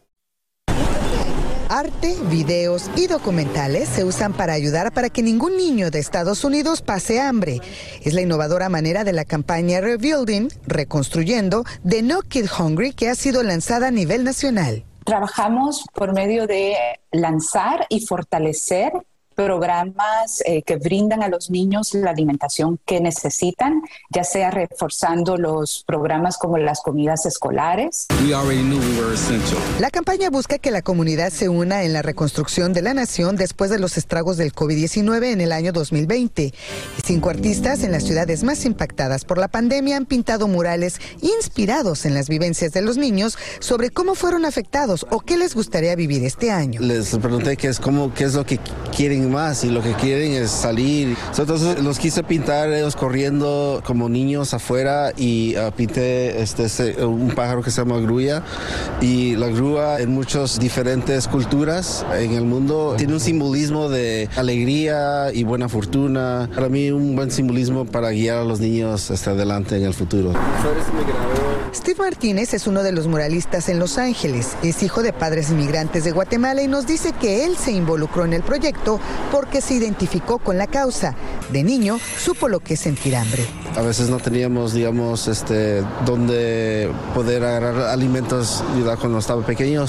[1.69, 6.81] Arte, videos y documentales se usan para ayudar para que ningún niño de Estados Unidos
[6.81, 7.61] pase hambre.
[8.01, 13.13] Es la innovadora manera de la campaña Rebuilding, reconstruyendo, de No Kid Hungry, que ha
[13.13, 14.83] sido lanzada a nivel nacional.
[15.05, 16.75] Trabajamos por medio de
[17.11, 18.91] lanzar y fortalecer
[19.39, 25.85] programas eh, que brindan a los niños la alimentación que necesitan, ya sea reforzando los
[25.87, 28.07] programas como las comidas escolares.
[29.79, 33.71] La campaña busca que la comunidad se una en la reconstrucción de la nación después
[33.71, 36.53] de los estragos del COVID-19 en el año 2020.
[37.01, 42.13] Cinco artistas en las ciudades más impactadas por la pandemia han pintado murales inspirados en
[42.13, 46.51] las vivencias de los niños sobre cómo fueron afectados o qué les gustaría vivir este
[46.51, 46.81] año.
[46.81, 48.59] Les pregunté qué es, cómo, qué es lo que
[48.93, 51.15] quieren más y lo que quieren es salir.
[51.37, 57.61] Entonces los quise pintar ellos corriendo como niños afuera y uh, pinté este, un pájaro
[57.61, 58.43] que se llama grulla
[59.01, 65.31] y la grúa en muchas diferentes culturas en el mundo tiene un simbolismo de alegría
[65.33, 66.49] y buena fortuna.
[66.53, 70.33] Para mí un buen simbolismo para guiar a los niños hasta adelante en el futuro.
[71.73, 74.55] Steve Martínez es uno de los muralistas en Los Ángeles.
[74.63, 78.33] Es hijo de padres inmigrantes de Guatemala y nos dice que él se involucró en
[78.33, 78.99] el proyecto
[79.31, 81.15] porque se identificó con la causa.
[81.51, 83.45] De niño, supo lo que es sentir hambre.
[83.75, 88.63] A veces no teníamos, digamos, este, donde poder agarrar alimentos
[88.99, 89.85] cuando estaba pequeño.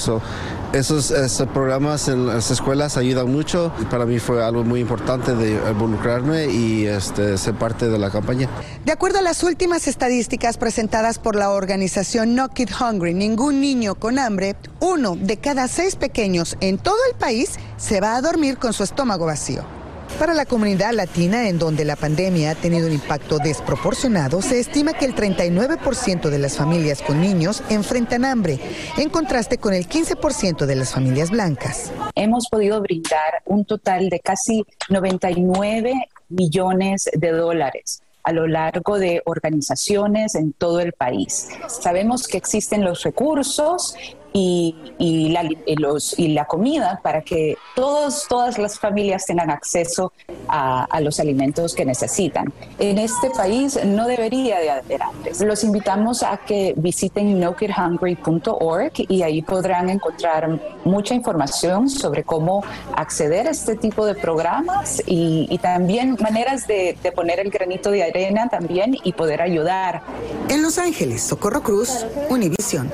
[0.72, 1.12] Esos,
[1.52, 3.72] programas en las escuelas ayudan mucho.
[3.90, 8.48] Para mí fue algo muy importante de involucrarme y este, ser parte de la campaña.
[8.85, 13.94] De acuerdo a las últimas estadísticas presentadas por la organización No Kid Hungry, ningún niño
[13.94, 18.58] con hambre, uno de cada seis pequeños en todo el país se va a dormir
[18.58, 19.79] con su estómago vacío.
[20.21, 24.92] Para la comunidad latina, en donde la pandemia ha tenido un impacto desproporcionado, se estima
[24.92, 28.60] que el 39% de las familias con niños enfrentan hambre,
[28.98, 31.90] en contraste con el 15% de las familias blancas.
[32.14, 35.94] Hemos podido brindar un total de casi 99
[36.29, 41.48] millones de dólares a lo largo de organizaciones en todo el país.
[41.66, 43.96] Sabemos que existen los recursos
[44.33, 50.12] y, la, los, y la comida para que todos, todas las familias tengan acceso
[50.48, 52.52] a, los alimentos que necesitan.
[52.78, 55.40] En este país no debería de haber antes.
[55.40, 62.62] Los invitamos a que visiten nokidhungry.org y ahí podrán encontrar mucha información sobre cómo
[62.94, 68.02] acceder a este tipo de programas y, también maneras de, de poner el granito de
[68.02, 70.02] arena también y poder ayudar.
[70.48, 72.90] En Los Ángeles, Socorro Cruz, Univision.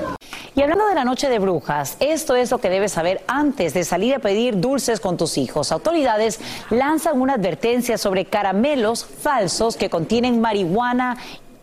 [0.57, 3.83] Y hablando de la noche de brujas, esto es lo que debes saber antes de
[3.83, 5.71] salir a pedir dulces con tus hijos.
[5.71, 11.17] Autoridades lanzan una advertencia sobre caramelos falsos que contienen marihuana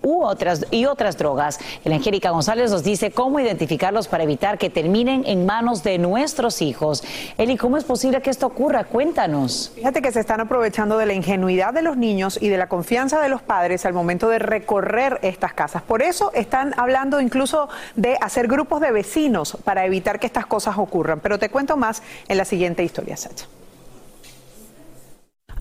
[0.05, 1.59] otras, y otras drogas.
[1.85, 6.63] El Angélica González nos dice cómo identificarlos para evitar que terminen en manos de nuestros
[6.63, 7.03] hijos.
[7.39, 8.85] Eli, ¿cómo es posible que esto ocurra?
[8.85, 9.73] Cuéntanos.
[9.75, 13.21] Fíjate que se están aprovechando de la ingenuidad de los niños y de la confianza
[13.21, 15.83] de los padres al momento de recorrer estas casas.
[15.83, 20.79] Por eso están hablando incluso de hacer grupos de vecinos para evitar que estas cosas
[20.79, 21.21] ocurran.
[21.21, 23.47] Pero te cuento más en la siguiente historia, Sacha.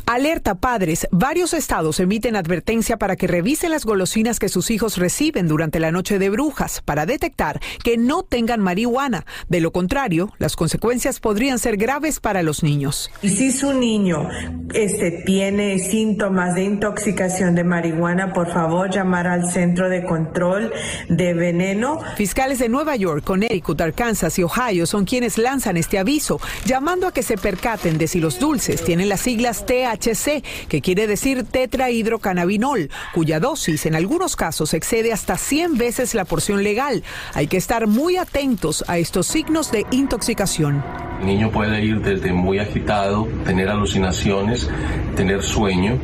[0.06, 5.48] Alerta padres, varios estados emiten advertencia para que revisen las golosinas que sus hijos reciben
[5.48, 9.26] durante la noche de brujas para detectar que no tengan marihuana.
[9.48, 13.12] De lo contrario, las consecuencias podrían ser graves para los niños.
[13.22, 14.28] Y si su niño
[14.74, 20.74] este, tiene síntomas de intoxicación de marihuana, por favor llamar al centro de control
[21.08, 22.00] de veneno.
[22.18, 27.14] Fiscales de Nueva York, Connecticut, Arkansas y Ohio son quienes lanzan este aviso, llamando a
[27.14, 31.44] que se percaten de si los dulces tienen las siglas THC THC, que quiere decir
[31.44, 37.04] tetrahidrocannabinol, cuya dosis en algunos casos excede hasta 100 veces la porción legal.
[37.34, 40.84] Hay que estar muy atentos a estos signos de intoxicación.
[41.20, 44.70] El niño puede ir desde muy agitado, tener alucinaciones,
[45.16, 45.98] tener sueño,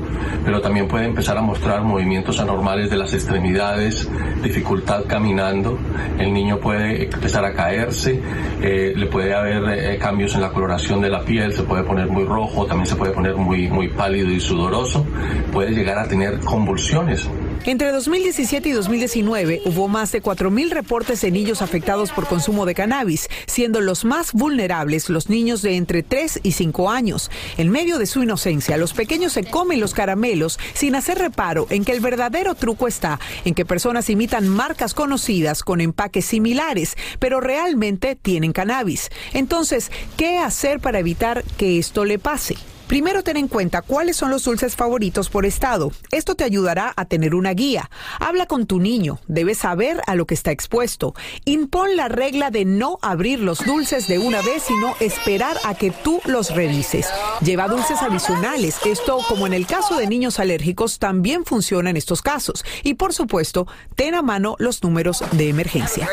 [0.45, 4.09] pero también puede empezar a mostrar movimientos anormales de las extremidades,
[4.41, 5.77] dificultad caminando.
[6.17, 8.21] El niño puede empezar a caerse,
[8.61, 12.07] eh, le puede haber eh, cambios en la coloración de la piel, se puede poner
[12.07, 15.05] muy rojo, también se puede poner muy, muy pálido y sudoroso,
[15.51, 17.29] puede llegar a tener convulsiones.
[17.65, 22.73] Entre 2017 y 2019 hubo más de 4.000 reportes de niños afectados por consumo de
[22.73, 27.29] cannabis, siendo los más vulnerables los niños de entre 3 y 5 años.
[27.57, 31.83] En medio de su inocencia, los pequeños se comen los caramelos sin hacer reparo en
[31.83, 37.41] que el verdadero truco está en que personas imitan marcas conocidas con empaques similares, pero
[37.41, 39.09] realmente tienen cannabis.
[39.33, 42.55] Entonces, ¿qué hacer para evitar que esto le pase?
[42.89, 45.91] Primero ten en cuenta cuáles son los dulces favoritos por estado.
[46.09, 47.91] Esto te ayudará a tener una guía.
[48.19, 51.13] Habla con tu niño, debes saber a lo que está expuesto.
[51.45, 55.91] Impon la regla de no abrir los dulces de una vez, sino esperar a que
[55.91, 57.07] tú los revises.
[57.41, 58.79] Lleva dulces adicionales.
[58.83, 62.65] Esto, como en el caso de niños alérgicos, también funciona en estos casos.
[62.81, 66.09] Y por supuesto, ten a mano los números de emergencia.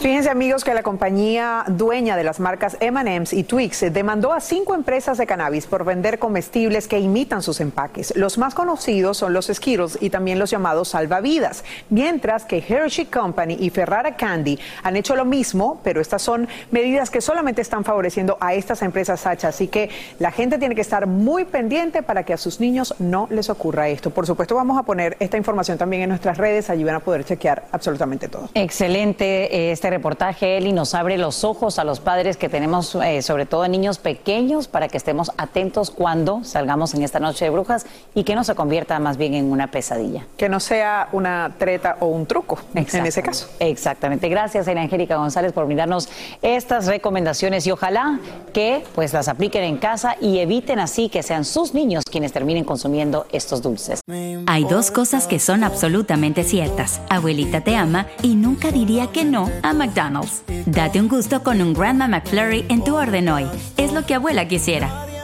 [0.00, 4.74] Fíjense amigos que la compañía dueña de las marcas M&M's y Twix demandó a cinco
[4.74, 5.26] empresas de
[5.66, 8.16] por vender comestibles que imitan sus empaques.
[8.16, 13.56] Los más conocidos son los Skittles y también los llamados salvavidas, mientras que Hershey Company
[13.60, 18.38] y Ferrara Candy han hecho lo mismo, pero estas son medidas que solamente están favoreciendo
[18.40, 22.32] a estas empresas Sacha, así que la gente tiene que estar muy pendiente para que
[22.32, 24.10] a sus niños no les ocurra esto.
[24.10, 27.24] Por supuesto vamos a poner esta información también en nuestras redes, allí van a poder
[27.24, 28.48] chequear absolutamente todo.
[28.54, 29.54] Excelente.
[29.54, 33.46] Eh, este reportaje, Eli, nos abre los ojos a los padres que tenemos, eh, sobre
[33.46, 38.24] todo niños pequeños, para que estemos atentos cuando salgamos en esta noche de brujas y
[38.24, 40.26] que no se convierta más bien en una pesadilla.
[40.36, 43.48] Que no sea una treta o un truco en ese caso.
[43.58, 44.28] Exactamente.
[44.28, 46.08] Gracias, Ana Angélica González, por brindarnos
[46.42, 48.20] estas recomendaciones y ojalá
[48.52, 52.64] que pues las apliquen en casa y eviten así que sean sus niños quienes terminen
[52.64, 54.00] consumiendo estos dulces.
[54.46, 57.00] Hay dos cosas que son absolutamente ciertas.
[57.08, 60.42] Abuelita te ama y nunca diría que no a McDonald's.
[60.66, 63.46] Date un gusto con un Grandma McFlurry en tu orden hoy.
[63.76, 65.06] Es lo que abuela quisiera.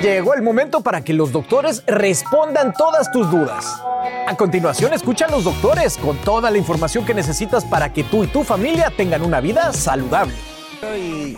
[0.00, 3.82] Llegó el momento para que los doctores respondan todas tus dudas.
[4.26, 8.24] A continuación, escucha a los doctores con toda la información que necesitas para que tú
[8.24, 10.34] y tu familia tengan una vida saludable.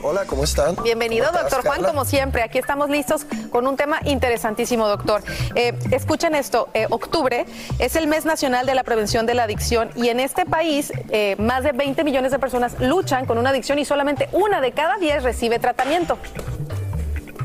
[0.01, 0.76] hola, ¿cómo están?
[0.85, 2.45] Bienvenido, doctor Juan, como siempre.
[2.45, 5.24] Aquí estamos listos con un tema interesantísimo, doctor.
[5.57, 7.47] Eh, escuchen esto, eh, octubre
[7.80, 11.35] es el mes nacional de la prevención de la adicción y en este país eh,
[11.41, 14.99] más de 20 millones de personas luchan con una adicción y solamente una de cada
[14.99, 16.16] 10 recibe tratamiento.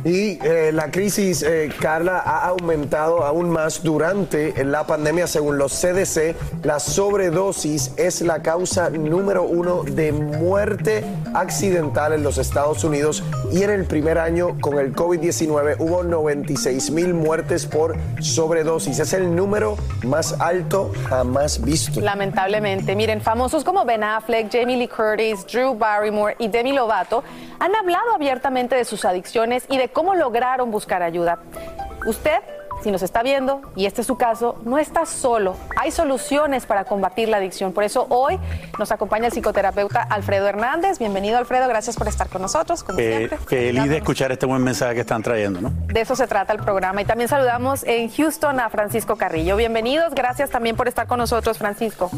[0.03, 5.27] Y eh, la crisis, eh, Carla, ha aumentado aún más durante la pandemia.
[5.27, 12.37] Según los CDC, la sobredosis es la causa número uno de muerte accidental en los
[12.37, 13.23] Estados Unidos.
[13.51, 18.99] Y en el primer año con el COVID-19 hubo 96 mil muertes por sobredosis.
[18.99, 22.01] Es el número más alto jamás visto.
[22.01, 22.95] Lamentablemente.
[22.95, 27.23] Miren, famosos como Ben Affleck, Jamie Lee Curtis, Drew Barrymore y Demi Lovato
[27.59, 31.39] han hablado abiertamente de sus adicciones y de cómo lograron buscar ayuda.
[32.05, 32.37] Usted,
[32.83, 35.55] si nos está viendo, y este es su caso, no está solo.
[35.75, 37.73] Hay soluciones para combatir la adicción.
[37.73, 38.39] Por eso hoy
[38.77, 40.99] nos acompaña el psicoterapeuta Alfredo Hernández.
[40.99, 41.67] Bienvenido, Alfredo.
[41.67, 43.37] Gracias por estar con nosotros, como Eh, siempre.
[43.39, 45.71] feliz de escuchar este buen mensaje que están trayendo, ¿no?
[45.87, 47.01] De eso se trata el programa.
[47.01, 49.55] Y también saludamos en Houston a Francisco Carrillo.
[49.55, 50.13] Bienvenidos.
[50.13, 52.11] Gracias también por estar con nosotros, Francisco.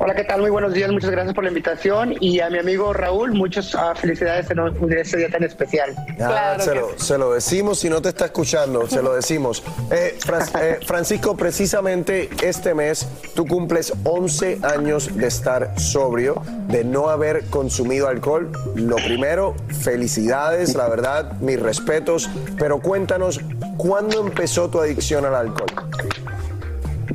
[0.00, 0.40] Hola, ¿qué tal?
[0.42, 3.94] Muy buenos días, muchas gracias por la invitación y a mi amigo Raúl, muchas ah,
[3.96, 5.92] felicidades en, un- en este día tan especial.
[6.20, 9.62] Ah, se, lo, se lo decimos, si no te está escuchando, se lo decimos.
[9.90, 16.84] Eh, Fran- eh, Francisco, precisamente este mes tú cumples 11 años de estar sobrio, de
[16.84, 18.52] no haber consumido alcohol.
[18.76, 23.40] Lo primero, felicidades, la verdad, mis respetos, pero cuéntanos,
[23.76, 25.66] ¿cuándo empezó tu adicción al alcohol?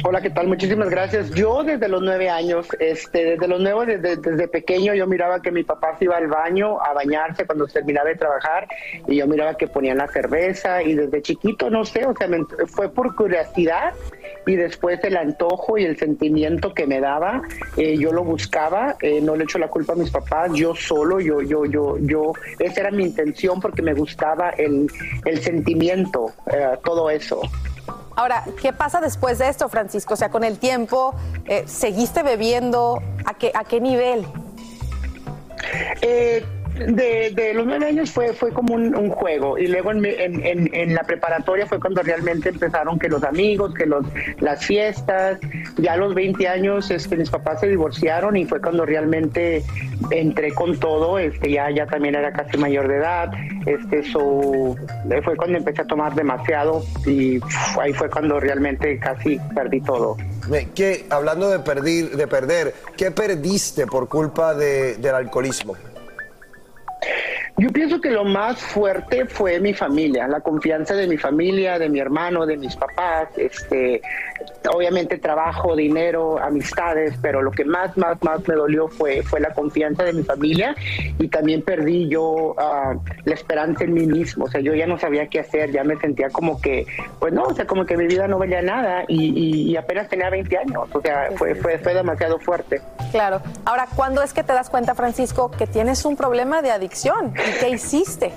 [0.01, 0.47] Hola, ¿qué tal?
[0.47, 1.29] Muchísimas gracias.
[1.31, 5.51] Yo desde los nueve años, este, desde los nueve, desde, desde pequeño, yo miraba que
[5.51, 8.67] mi papá se iba al baño a bañarse cuando terminaba de trabajar
[9.07, 12.43] y yo miraba que ponían la cerveza y desde chiquito, no sé, o sea, me-
[12.67, 13.93] fue por curiosidad
[14.47, 17.43] y después el antojo y el sentimiento que me daba,
[17.77, 21.19] eh, yo lo buscaba, eh, no le echo la culpa a mis papás, yo solo,
[21.19, 24.87] yo, yo, yo, yo, esa era mi intención porque me gustaba el,
[25.25, 27.41] el sentimiento, eh, todo eso.
[28.15, 30.13] Ahora, ¿qué pasa después de esto, Francisco?
[30.13, 33.01] O sea, con el tiempo, eh, ¿seguiste bebiendo?
[33.25, 34.25] ¿A qué, ¿A qué nivel?
[36.01, 36.45] Eh,
[36.75, 41.03] de, los nueve años fue, fue como un, juego y luego en, en, en- la
[41.03, 44.05] preparatoria fue cuando realmente empezaron que los amigos, que los,
[44.39, 45.39] las fiestas.
[45.77, 49.63] Ya a los 20 años este, mis papás se divorciaron y fue cuando realmente
[50.11, 51.19] entré con todo.
[51.19, 53.31] Este, ya, ya también era casi mayor de edad.
[53.65, 54.75] Este, so,
[55.09, 57.39] eh, fue cuando empecé a tomar demasiado y
[57.79, 60.17] ahí fue cuando realmente casi perdí todo.
[60.75, 65.75] ¿Qué, hablando de, perdir, de perder, ¿qué perdiste por culpa de- del alcoholismo?
[67.63, 71.87] Yo pienso que lo más fuerte fue mi familia, la confianza de mi familia, de
[71.87, 74.01] mi hermano, de mis papás, este,
[74.69, 79.53] obviamente trabajo, dinero, amistades, pero lo que más, más, más me dolió fue, fue la
[79.53, 80.75] confianza de mi familia
[81.17, 84.99] y también perdí yo ah, la esperanza en mí mismo, o sea, yo ya no
[84.99, 86.85] sabía qué hacer, ya me sentía como que,
[87.19, 90.29] pues no, o sea, como que mi vida no valía nada y, y apenas tenía
[90.29, 92.81] 20 años, o sea, fue, fue, fue demasiado fuerte.
[93.13, 93.41] Claro.
[93.63, 97.33] Ahora, ¿cuándo es que te das cuenta, Francisco, que tienes un problema de adicción?
[97.53, 98.31] ¿Y qué hiciste?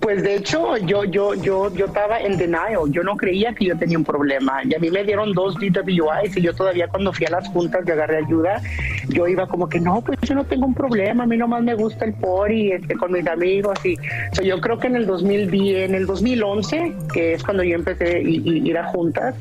[0.00, 2.90] Pues de hecho, yo, yo, yo, yo estaba en denial.
[2.90, 4.60] Yo no creía que yo tenía un problema.
[4.64, 7.84] Y a mí me dieron dos DWIs y yo todavía cuando fui a las juntas
[7.84, 8.60] de agarré ayuda,
[9.08, 11.24] yo iba como que no, pues yo no tengo un problema.
[11.24, 13.78] A mí nomás me gusta el pori este, con mis amigos.
[13.84, 13.96] Y
[14.42, 18.18] yo creo que en el 2010, en el 2011, que es cuando yo empecé a
[18.18, 19.34] ir a juntas,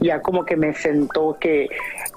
[0.00, 1.68] ya como que me sentó que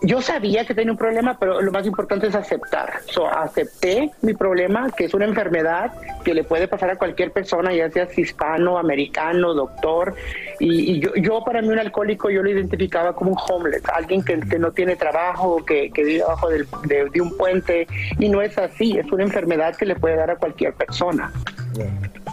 [0.05, 3.01] yo sabía que tenía un problema, pero lo más importante es aceptar.
[3.07, 5.91] So, acepté mi problema, que es una enfermedad
[6.23, 10.13] que le puede pasar a cualquier persona, ya seas hispano, americano, doctor.
[10.59, 14.37] Y, yo, yo, para mí un alcohólico yo lo identificaba como un homeless, alguien que,
[14.37, 16.65] no tiene trabajo, que, vive abajo de,
[17.11, 17.87] de, un puente.
[18.19, 21.31] Y no es así, es una enfermedad que le puede dar a cualquier persona.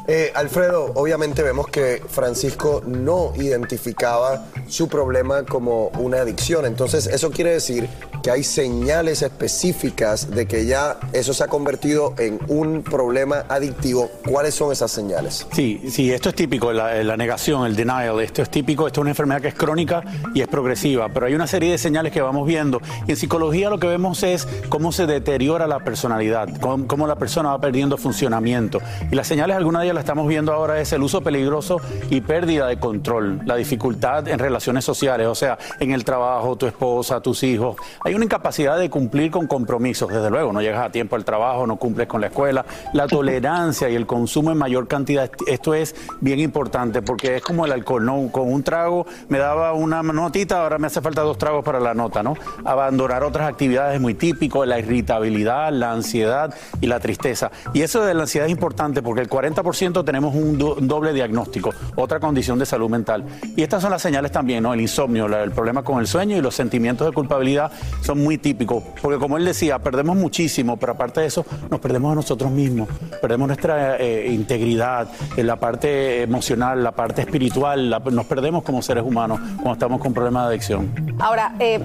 [0.09, 6.67] Eh, Alfredo, obviamente vemos que Francisco no identificaba su problema como una adicción.
[6.67, 7.89] Entonces, eso quiere decir
[8.23, 14.11] que hay señales específicas de que ya eso se ha convertido en un problema adictivo.
[14.29, 15.47] ¿Cuáles son esas señales?
[15.53, 18.21] Sí, sí, esto es típico, la, la negación, el denial.
[18.21, 20.03] Esto es típico, esto es una enfermedad que es crónica
[20.35, 22.81] y es progresiva, pero hay una serie de señales que vamos viendo.
[23.07, 27.17] Y en psicología lo que vemos es cómo se deteriora la personalidad, cómo, cómo la
[27.17, 28.81] persona va perdiendo funcionamiento.
[29.11, 31.81] Y las señales, algunas de ellas las estamos viendo ahora, es el uso peligroso
[32.11, 36.67] y pérdida de control, la dificultad en relaciones sociales, o sea, en el trabajo, tu
[36.67, 37.77] esposa, tus hijos.
[38.05, 41.67] Hay una incapacidad de cumplir con compromisos, desde luego, no llegas a tiempo al trabajo,
[41.67, 42.67] no cumples con la escuela.
[42.93, 47.65] La tolerancia y el consumo en mayor cantidad, esto es bien importante porque es como
[47.65, 48.29] el alcohol, ¿no?
[48.31, 51.95] Con un trago me daba una notita, ahora me hace falta dos tragos para la
[51.95, 52.37] nota, ¿no?
[52.67, 57.51] Abandonar otras actividades es muy típico, la irritabilidad, la ansiedad y la tristeza.
[57.73, 62.21] Y eso de la ansiedad es importante porque el 40% tenemos un, doble diagnóstico, otra
[62.21, 63.25] condición de salud mental.
[63.57, 64.75] Y estas son las señales también, ¿no?
[64.75, 68.83] El insomnio, el problema con el sueño y los sentimientos de culpabilidad son muy típicos,
[69.01, 72.89] porque como él decía, perdemos muchísimo, pero aparte de eso, nos perdemos a nosotros mismos,
[73.21, 79.05] perdemos nuestra eh, integridad, en la parte emocional, la parte espiritual, nos perdemos como seres
[79.05, 81.17] humanos cuando estamos con problemas de adicción.
[81.19, 81.81] Ahora, eh,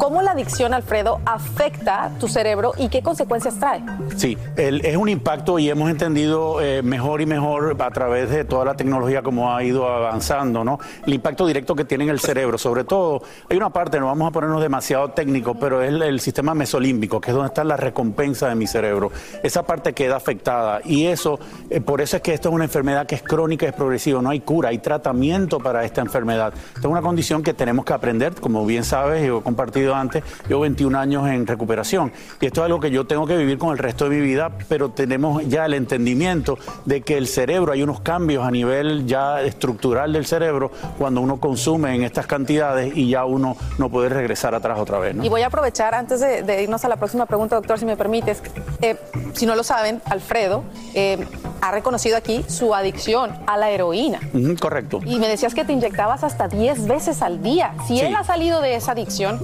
[0.00, 3.82] ¿Cómo la adicción, Alfredo, afecta tu cerebro y qué consecuencias trae?
[4.16, 8.64] Sí, es un impacto y hemos entendido eh, mejor y mejor a través de toda
[8.64, 10.78] la tecnología como ha ido avanzando, ¿no?
[11.06, 12.56] El impacto directo que tiene en el cerebro.
[12.56, 16.54] Sobre todo, hay una parte, no vamos a ponernos demasiado técnicos, pero es el, sistema
[16.54, 19.12] mesolímbico, que es donde está la recompensa de mi cerebro.
[19.42, 21.38] Esa parte queda afectada y eso,
[21.68, 24.30] eh, por eso es que esto es una enfermedad que es crónica, es progresiva, no
[24.30, 26.54] hay cura, hay tratamiento para esta enfermedad.
[26.68, 30.22] Esta es una condición que tenemos que aprender, como bien sabes, yo he compartido antes,
[30.48, 32.12] llevo 21 años en recuperación.
[32.40, 34.50] Y esto es algo que yo tengo que vivir con el resto de mi vida,
[34.68, 39.42] pero tenemos ya el entendimiento de que el cerebro, hay unos cambios a nivel ya
[39.42, 44.54] estructural del cerebro cuando uno consume en estas cantidades y ya uno no puede regresar
[44.54, 45.16] atrás otra vez.
[45.22, 48.42] Y voy a aprovechar antes de, irnos a la próxima pregunta, doctor, si me permites.
[48.82, 48.96] Eh,
[49.34, 50.64] si no lo saben, Alfredo
[50.94, 51.26] eh,
[51.60, 54.20] ha reconocido aquí su adicción a la heroína.
[54.60, 55.00] correcto.
[55.04, 57.74] Y me decías que te inyectabas hasta 10 veces al día.
[57.86, 59.40] Si él ha salido de esa adicción,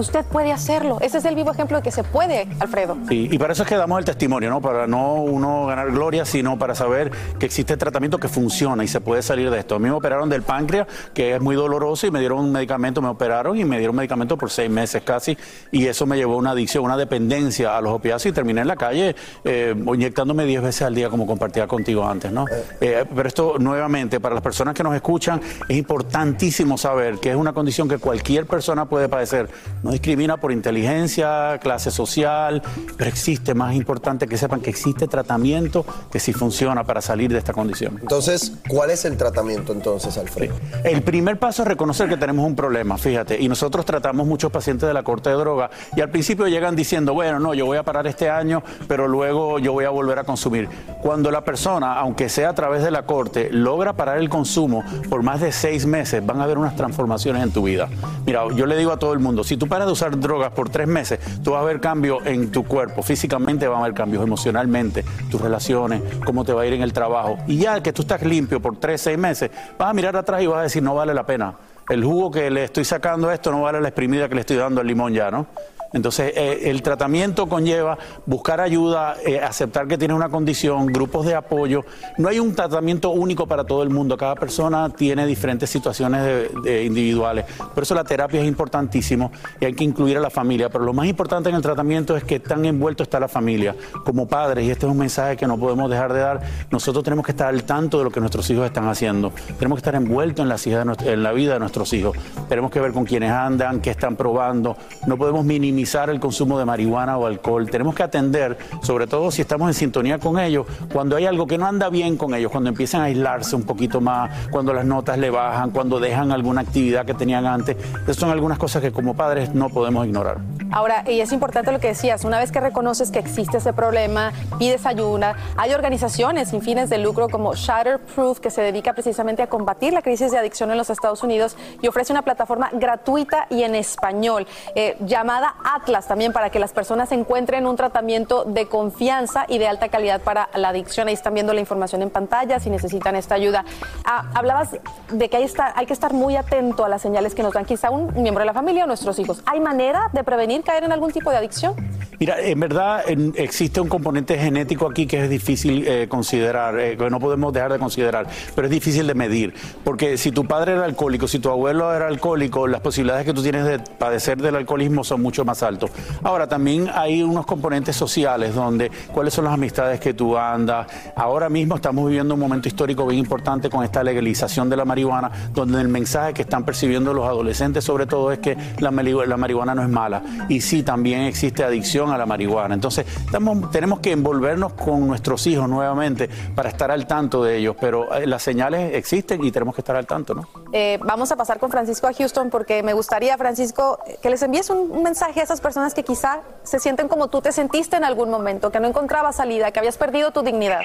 [0.00, 0.98] usted puede hacerlo.
[1.00, 2.96] Ese es el vivo ejemplo de que se puede, Alfredo.
[3.10, 4.60] y para eso es que damos el testimonio, ¿no?
[4.60, 9.00] Para no uno ganar gloria, sino para saber que existe tratamiento que funciona y se
[9.00, 9.76] puede salir de esto.
[9.76, 13.02] A mí me operaron del páncreas, que es muy doloroso, y me dieron un medicamento,
[13.02, 15.36] me operaron y me dieron un medicamento por seis meses casi,
[15.70, 18.68] y eso me llevó a una adicción, una dependencia a los opiáceos y terminé en
[18.68, 22.46] la calle eh, inyectándome diez veces al día, como compartía contigo antes, ¿no?
[22.80, 27.36] Eh, pero esto, nuevamente, para las personas que nos escuchan, es importantísimo saber que es
[27.36, 29.48] una condición que cualquier persona puede padecer
[29.82, 32.62] no discrimina por inteligencia, clase social,
[32.96, 37.38] pero existe, más importante que sepan que existe tratamiento que sí funciona para salir de
[37.38, 37.98] esta condición.
[38.00, 40.54] Entonces, ¿cuál es el tratamiento entonces, Alfredo?
[40.84, 44.86] El primer paso es reconocer que tenemos un problema, fíjate, y nosotros tratamos muchos pacientes
[44.86, 47.82] de la corte de droga y al principio llegan diciendo, bueno, no, yo voy a
[47.82, 50.68] parar este año, pero luego yo voy a volver a consumir.
[51.02, 55.22] Cuando la persona, aunque sea a través de la corte, logra parar el consumo por
[55.22, 57.88] más de seis meses, van a haber unas transformaciones en tu vida.
[58.26, 60.68] Mira, yo le digo a todo el mundo, si tú paras de usar drogas por
[60.68, 64.22] tres meses, tú vas a ver cambios en tu cuerpo, físicamente van a haber cambios,
[64.22, 67.38] emocionalmente, tus relaciones, cómo te va a ir en el trabajo.
[67.46, 70.46] Y ya que tú estás limpio por tres, seis meses, vas a mirar atrás y
[70.46, 71.54] vas a decir, no vale la pena.
[71.88, 74.56] El jugo que le estoy sacando a esto no vale la exprimida que le estoy
[74.56, 75.46] dando al limón ya, ¿no?
[75.92, 81.34] Entonces, eh, el tratamiento conlleva buscar ayuda, eh, aceptar que tiene una condición, grupos de
[81.34, 81.84] apoyo.
[82.18, 84.16] No hay un tratamiento único para todo el mundo.
[84.16, 87.46] Cada persona tiene diferentes situaciones individuales.
[87.74, 90.68] Por eso la terapia es importantísimo y hay que incluir a la familia.
[90.68, 93.74] Pero lo más importante en el tratamiento es que tan envuelto está la familia.
[94.04, 97.24] Como padres, y este es un mensaje que no podemos dejar de dar, nosotros tenemos
[97.24, 99.32] que estar al tanto de lo que nuestros hijos están haciendo.
[99.58, 102.16] Tenemos que estar envueltos en la, en la vida de nuestros hijos.
[102.48, 104.76] Tenemos que ver con quiénes andan, qué están probando.
[105.06, 107.68] No podemos minimizar el consumo de marihuana o alcohol.
[107.70, 111.58] Tenemos que atender, sobre todo si estamos en sintonía con ellos, cuando hay algo que
[111.58, 115.18] no anda bien con ellos, cuando empiezan a aislarse un poquito más, cuando las notas
[115.18, 117.76] le bajan, cuando dejan alguna actividad que tenían antes.
[118.02, 120.38] Esas son algunas cosas que como padres no podemos ignorar.
[120.72, 124.32] Ahora, y es importante lo que decías, una vez que reconoces que existe ese problema,
[124.58, 129.48] pides ayuda, hay organizaciones sin fines de lucro como Shatterproof que se dedica precisamente a
[129.48, 133.62] combatir la crisis de adicción en los Estados Unidos y ofrece una plataforma gratuita y
[133.62, 139.44] en español eh, llamada Atlas también para que las personas encuentren un tratamiento de confianza
[139.48, 141.08] y de alta calidad para la adicción.
[141.08, 143.64] Ahí están viendo la información en pantalla si necesitan esta ayuda.
[144.04, 144.70] Ah, hablabas
[145.10, 148.12] de que hay, que estar muy atento a las señales que nos dan quizá un
[148.22, 149.42] miembro de la familia o nuestros hijos.
[149.46, 151.74] ¿Hay manera de prevenir caer en algún tipo de adicción?
[152.18, 153.04] Mira, en verdad
[153.36, 157.72] existe un componente genético aquí que es difícil eh, considerar, eh, que no podemos dejar
[157.72, 159.54] de considerar, pero es difícil de medir,
[159.84, 163.42] porque si tu padre era alcohólico, si tu abuelo era alcohólico, las posibilidades que tú
[163.42, 165.90] tienes de padecer del alcoholismo son mucho más altos.
[166.22, 170.86] Ahora, también hay unos componentes sociales donde cuáles son las amistades que tú andas.
[171.16, 175.30] Ahora mismo estamos viviendo un momento histórico bien importante con esta legalización de la marihuana,
[175.52, 179.36] donde el mensaje que están percibiendo los adolescentes sobre todo es que la, mari- la
[179.36, 180.22] marihuana no es mala.
[180.48, 182.74] Y sí, también existe adicción a la marihuana.
[182.74, 187.76] Entonces, estamos, tenemos que envolvernos con nuestros hijos nuevamente para estar al tanto de ellos,
[187.80, 190.48] pero eh, las señales existen y tenemos que estar al tanto, ¿no?
[190.72, 194.70] Eh, vamos a pasar con Francisco a Houston porque me gustaría, Francisco, que les envíes
[194.70, 198.30] un mensaje a esas personas que quizá se sienten como tú te sentiste en algún
[198.30, 200.80] momento, que no encontrabas salida, que habías perdido tu dignidad.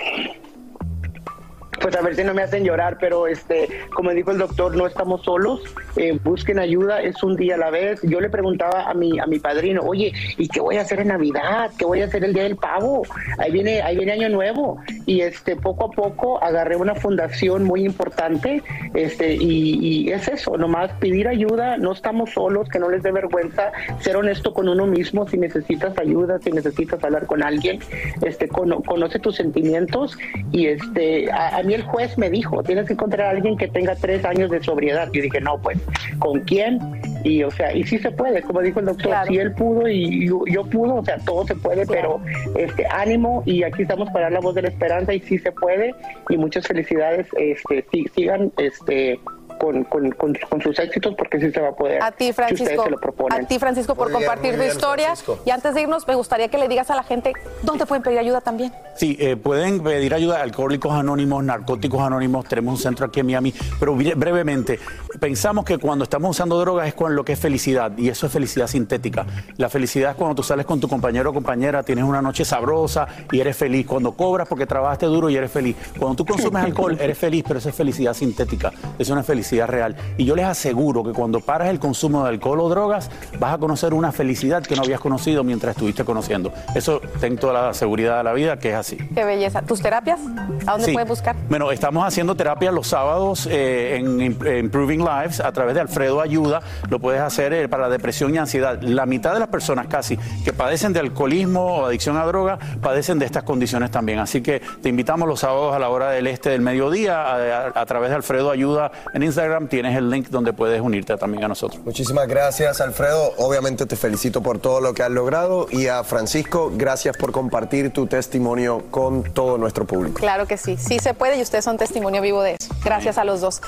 [1.82, 4.88] Pues a ver si no me hacen llorar, pero este, como dijo el doctor, no
[4.88, 5.62] estamos solos,
[5.96, 8.02] eh, busquen ayuda, es un día a la vez.
[8.04, 11.10] Yo le preguntaba a mi, a mi padrino, oye, ¿y qué voy a hacer en
[11.10, 11.72] Navidad?
[11.78, 13.04] ¿Qué voy a hacer el día del pavo?
[13.38, 14.78] Ahí viene, ahí viene Año Nuevo.
[15.06, 18.64] Y este, poco a poco agarré una fundación muy importante,
[18.94, 23.72] este, y, es eso, nomás pedir ayuda, no estamos solos, que no les dé vergüenza,
[24.00, 27.80] ser honesto con uno mismo, si necesitas ayuda, si necesitas hablar con alguien,
[28.22, 30.18] este, cono- conoce tus sentimientos
[30.52, 33.68] y este, a, a mí el juez me dijo, tienes que encontrar a alguien que
[33.68, 35.10] tenga tres años de sobriedad.
[35.14, 35.78] Yo dije, no, pues,
[36.20, 36.80] ¿con quién?
[37.24, 40.28] Y, o sea, y sí se puede, como dijo el doctor, si él pudo y
[40.28, 42.22] yo, yo pudo, o sea, todo se puede, pero
[42.56, 45.52] este, ánimo y aquí estamos para dar la voz de la esperanza y sí se
[45.52, 45.94] puede
[46.30, 49.20] y muchas felicidades, este, sí- sigan, este,
[49.66, 52.02] con, con, con- con sus éxitos porque sí se va a poder.
[52.04, 52.84] A ti, si Francisco.
[52.84, 53.44] se lo proponen.
[53.44, 55.06] A ti, Francisco, por Muy bien, compartir muy tu bien, historia.
[55.08, 55.40] Francisco.
[55.46, 58.20] Y antes de irnos, me gustaría que le digas a la gente dónde pueden pedir
[58.20, 58.72] ayuda también.
[58.96, 63.26] Sí, eh, pueden pedir ayuda a Alcohólicos Anónimos, Narcóticos Anónimos, tenemos un centro aquí en
[63.26, 64.80] Miami, pero bre- brevemente,
[65.20, 68.32] pensamos que cuando estamos usando drogas es con lo que es felicidad, y eso es
[68.32, 69.26] felicidad sintética.
[69.58, 73.08] La felicidad es cuando tú sales con tu compañero o compañera, tienes una noche sabrosa
[73.32, 73.86] y eres feliz.
[73.88, 75.76] Cuando cobras porque trabajaste duro y eres feliz.
[75.98, 79.96] Cuando tú consumes alcohol, eres feliz, pero eso es felicidad sintética, es una felicidad real.
[80.18, 83.58] Y yo les aseguro que cuando paras el consumo de alcohol o drogas, vas a
[83.58, 86.52] conocer una felicidad que no habías conocido mientras estuviste conociendo.
[86.76, 88.98] Eso ten toda la seguridad de la vida que es así.
[88.98, 89.62] Qué belleza.
[89.62, 90.20] ¿Tus terapias?
[90.66, 90.94] ¿A dónde Sí.
[90.94, 91.36] pueden buscar?
[91.50, 96.22] Bueno, estamos haciendo terapia los sábados eh, en, Im- Improving Lives a través de Alfredo
[96.22, 96.62] Ayuda.
[96.90, 98.82] Lo puedes hacer eh, para la depresión y ansiedad.
[98.82, 103.20] La mitad de las personas casi que padecen de alcoholismo o adicción a droga padecen
[103.20, 104.20] de estas condiciones también.
[104.20, 107.82] Así que te invitamos los sábados a la hora del este del mediodía a, a-
[107.82, 109.35] a través de Alfredo Ayuda en Instagram.
[109.70, 111.84] Tienes el link donde puedes unirte también a nosotros.
[111.84, 113.34] Muchísimas gracias, Alfredo.
[113.38, 115.68] Obviamente te felicito por todo lo que has logrado.
[115.72, 120.20] Y a Francisco, gracias por compartir tu testimonio con todo nuestro público.
[120.20, 120.78] Claro que sí.
[120.78, 122.74] Sí se puede y ustedes son testimonio vivo de eso.
[122.84, 123.62] Gracias a los dos.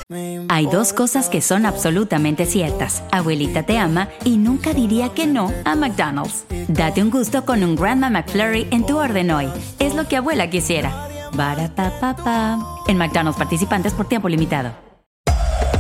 [0.49, 3.03] Hay dos cosas que son absolutamente ciertas.
[3.11, 6.45] Abuelita te ama y nunca diría que no a McDonald's.
[6.67, 9.49] Date un gusto con un Grandma McFlurry en tu orden hoy.
[9.79, 11.07] Es lo que abuela quisiera.
[11.33, 12.57] Barapapapa.
[12.87, 14.86] En McDonald's participantes por tiempo limitado.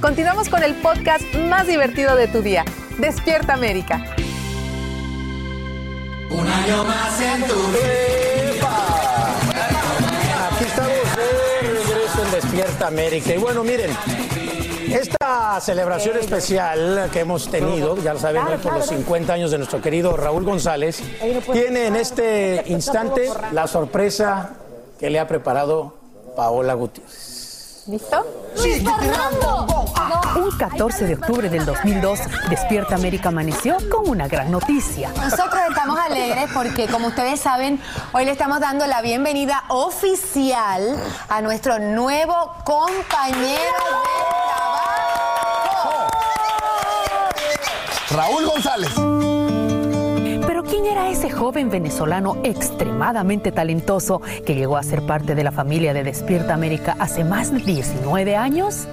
[0.00, 2.64] Continuamos con el podcast más divertido de tu día.
[2.98, 4.04] Despierta América.
[6.30, 7.54] Un año más en tu
[10.50, 13.34] Aquí estamos de regreso en Despierta América.
[13.34, 13.90] Y bueno, miren,
[14.92, 19.58] esta celebración especial que hemos tenido, ya lo saben, hoy por los 50 años de
[19.58, 21.02] nuestro querido Raúl González,
[21.52, 24.50] tiene en este instante la sorpresa
[25.00, 25.94] que le ha preparado
[26.36, 27.35] Paola Gutiérrez.
[27.88, 28.26] ¿Listo?
[28.56, 29.84] ¡Sí, Fernando!
[30.34, 32.18] Un 14 de octubre del 2002,
[32.50, 35.12] Despierta América amaneció con una gran noticia.
[35.16, 37.80] Nosotros estamos alegres porque, como ustedes saben,
[38.12, 40.96] hoy le estamos dando la bienvenida oficial
[41.28, 43.60] a nuestro nuevo compañero
[48.10, 48.90] Raúl González.
[51.36, 56.96] Joven venezolano extremadamente talentoso que llegó a ser parte de la familia de Despierta América
[56.98, 58.88] hace más de 19 años?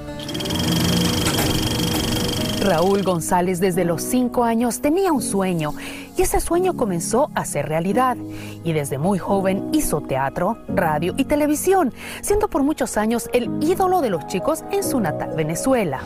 [2.61, 5.73] Raúl González desde los 5 años tenía un sueño
[6.15, 8.17] y ese sueño comenzó a ser realidad.
[8.63, 14.01] Y desde muy joven hizo teatro, radio y televisión, siendo por muchos años el ídolo
[14.01, 16.01] de los chicos en su natal Venezuela.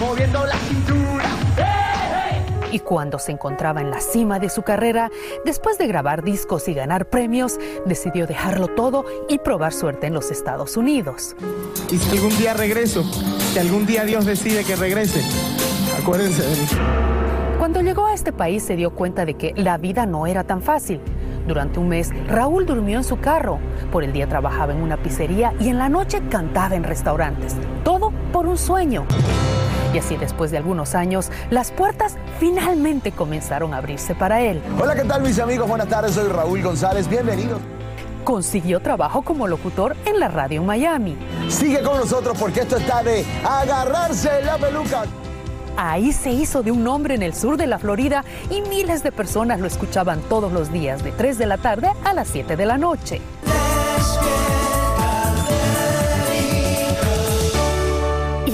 [0.00, 1.01] Moviendo la cintura.
[2.72, 5.10] Y cuando se encontraba en la cima de su carrera,
[5.44, 10.30] después de grabar discos y ganar premios, decidió dejarlo todo y probar suerte en los
[10.30, 11.36] Estados Unidos.
[11.90, 13.04] Y si algún día regreso,
[13.52, 15.22] si algún día Dios decide que regrese,
[16.00, 16.66] acuérdense de mí.
[17.58, 20.62] Cuando llegó a este país se dio cuenta de que la vida no era tan
[20.62, 21.00] fácil.
[21.46, 23.58] Durante un mes, Raúl durmió en su carro.
[23.90, 27.54] Por el día trabajaba en una pizzería y en la noche cantaba en restaurantes.
[27.84, 29.04] Todo por un sueño.
[29.92, 34.62] Y así después de algunos años, las puertas finalmente comenzaron a abrirse para él.
[34.80, 35.68] Hola, ¿qué tal mis amigos?
[35.68, 37.60] Buenas tardes, soy Raúl González, bienvenidos.
[38.24, 41.16] Consiguió trabajo como locutor en la radio en Miami.
[41.48, 45.04] Sigue con nosotros porque esto está de agarrarse la peluca.
[45.76, 49.10] Ahí se hizo de un hombre en el sur de la Florida y miles de
[49.10, 52.66] personas lo escuchaban todos los días de 3 de la tarde a las 7 de
[52.66, 53.20] la noche.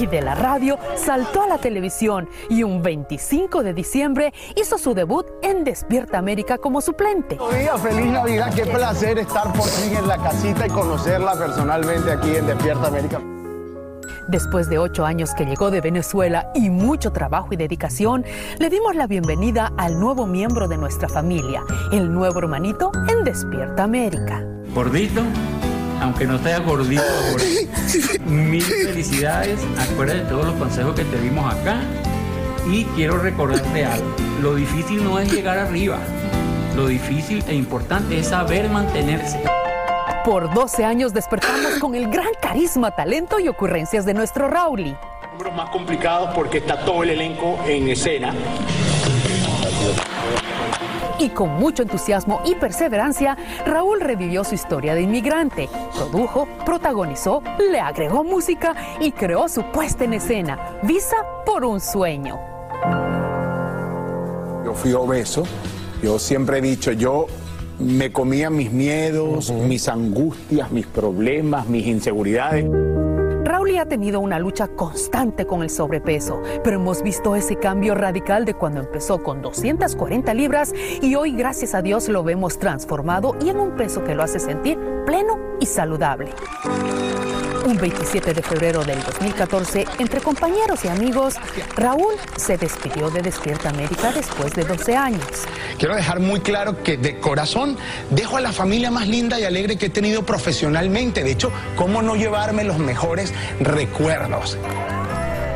[0.09, 5.25] De la radio saltó a la televisión y un 25 de diciembre hizo su debut
[5.41, 7.37] en Despierta América como suplente.
[7.57, 12.35] Día, feliz Navidad, qué placer estar por fin en la casita y conocerla personalmente aquí
[12.35, 13.21] en Despierta América.
[14.29, 18.23] Después de ocho años que llegó de Venezuela y mucho trabajo y dedicación,
[18.59, 23.83] le dimos la bienvenida al nuevo miembro de nuestra familia, el nuevo hermanito en Despierta
[23.83, 24.45] América.
[24.75, 25.23] Gordito,
[26.01, 28.23] aunque no estés gordito, gordito.
[28.25, 29.59] mil felicidades.
[29.91, 31.81] Acuérdate de todos los consejos que te dimos acá.
[32.69, 34.15] Y quiero recordarte algo.
[34.41, 35.97] Lo difícil no es llegar arriba.
[36.75, 39.41] Lo difícil e importante es saber mantenerse.
[40.23, 44.95] Por 12 años despertamos con el gran carisma, talento y ocurrencias de nuestro Rauli.
[45.31, 48.33] Números más complicados porque está todo el elenco en escena.
[51.19, 57.79] Y con mucho entusiasmo y perseverancia, Raúl revivió su historia de inmigrante, produjo, protagonizó, le
[57.79, 62.39] agregó música y creó su puesta en escena, Visa por un sueño.
[64.63, 65.43] Yo fui obeso,
[66.01, 67.27] yo siempre he dicho, yo
[67.79, 72.65] me comía mis miedos, mis angustias, mis problemas, mis inseguridades.
[73.43, 78.45] Raúl ha tenido una lucha constante con el sobrepeso, pero hemos visto ese cambio radical
[78.45, 83.49] de cuando empezó con 240 libras y hoy, gracias a Dios, lo vemos transformado y
[83.49, 86.31] en un peso que lo hace sentir pleno y saludable.
[87.69, 91.35] Un 27 de febrero del 2014, entre compañeros y amigos,
[91.75, 95.21] Raúl se despidió de Despierta América después de 12 años.
[95.77, 97.77] Quiero dejar muy claro que de corazón
[98.09, 101.23] dejo a la familia más linda y alegre que he tenido profesionalmente.
[101.23, 104.57] De hecho, ¿cómo no llevarme los mejores recuerdos?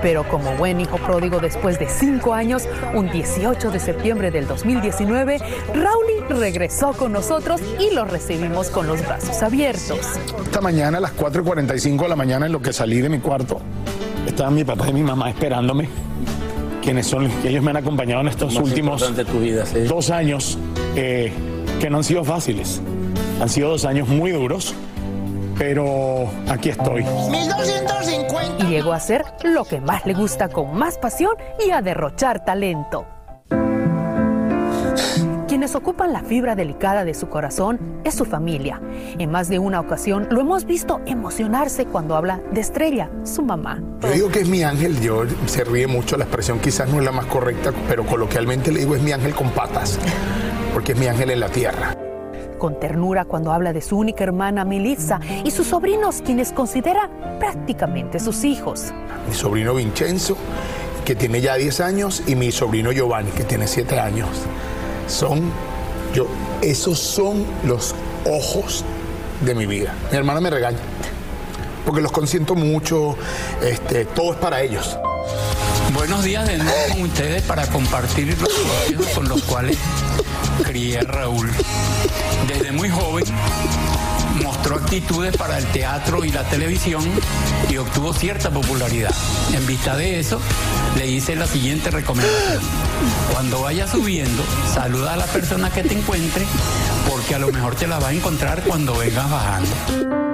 [0.03, 5.39] Pero como buen hijo pródigo después de cinco años, un 18 de septiembre del 2019,
[5.73, 9.99] Raúl regresó con nosotros y lo recibimos con los brazos abiertos.
[10.43, 13.61] Esta mañana a las 4.45 de la mañana en lo que salí de mi cuarto,
[14.27, 15.87] estaban mi papá y mi mamá esperándome,
[16.81, 19.79] quienes son, ellos me han acompañado en estos Más últimos de tu vida, sí.
[19.81, 20.57] dos años
[20.95, 21.31] eh,
[21.79, 22.81] que no han sido fáciles.
[23.41, 24.75] Han sido dos años muy duros,
[25.57, 27.03] pero aquí estoy.
[27.03, 28.65] 1250.
[28.65, 31.35] Y llegó a hacer lo que más le gusta con más pasión
[31.65, 33.05] y a derrochar talento.
[35.53, 38.81] Quienes ocupan la fibra delicada de su corazón es su familia.
[39.19, 43.79] En más de una ocasión lo hemos visto emocionarse cuando habla de Estrella, su mamá.
[44.01, 47.05] Yo digo que es mi ángel, yo se ríe mucho, la expresión quizás no es
[47.05, 49.99] la más correcta, pero coloquialmente le digo es mi ángel con patas,
[50.73, 51.95] porque es mi ángel en la tierra.
[52.63, 58.21] Con ternura cuando habla de su única hermana Melissa y sus sobrinos, quienes considera prácticamente
[58.21, 58.93] sus hijos.
[59.27, 60.37] Mi sobrino Vincenzo,
[61.03, 64.29] que tiene ya 10 años, y mi sobrino Giovanni, que tiene 7 años.
[65.07, 65.41] Son,
[66.15, 66.25] yo,
[66.61, 67.95] esos son los
[68.25, 68.85] ojos
[69.41, 69.93] de mi vida.
[70.09, 70.79] Mi hermana me regaña,
[71.83, 73.17] porque los consiento mucho,
[73.61, 74.97] este, todo es para ellos.
[75.93, 79.77] Buenos días de nuevo con ustedes para compartir los consejos con los cuales
[80.63, 81.49] crié a Raúl.
[82.47, 83.23] Desde muy joven
[84.43, 87.03] mostró actitudes para el teatro y la televisión
[87.69, 89.13] y obtuvo cierta popularidad.
[89.53, 90.39] En vista de eso,
[90.97, 92.61] le hice la siguiente recomendación.
[93.31, 94.43] Cuando vayas subiendo,
[94.73, 96.45] saluda a la persona que te encuentre
[97.09, 100.32] porque a lo mejor te la va a encontrar cuando vengas bajando.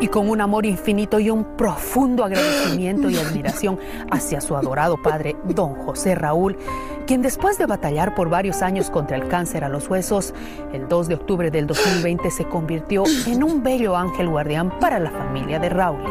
[0.00, 3.78] Y con un amor infinito y un profundo agradecimiento y admiración
[4.10, 6.58] hacia su adorado padre, don José Raúl,
[7.06, 10.34] quien después de batallar por varios años contra el cáncer a los huesos,
[10.72, 15.10] el 2 de octubre del 2020 se convirtió en un bello ángel guardián para la
[15.10, 16.02] familia de Raúl.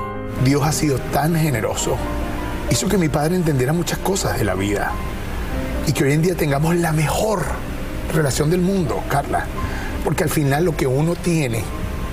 [0.43, 1.97] Dios ha sido tan generoso.
[2.69, 4.91] Hizo que mi padre entendiera muchas cosas de la vida.
[5.85, 7.43] Y que hoy en día tengamos la mejor
[8.13, 9.45] relación del mundo, Carla.
[10.03, 11.63] Porque al final lo que uno tiene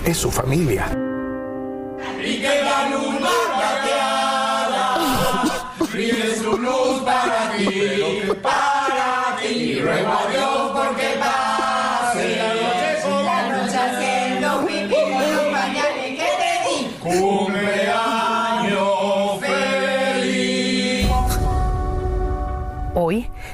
[0.04, 1.11] es su familia.
[2.24, 3.20] Y que la luz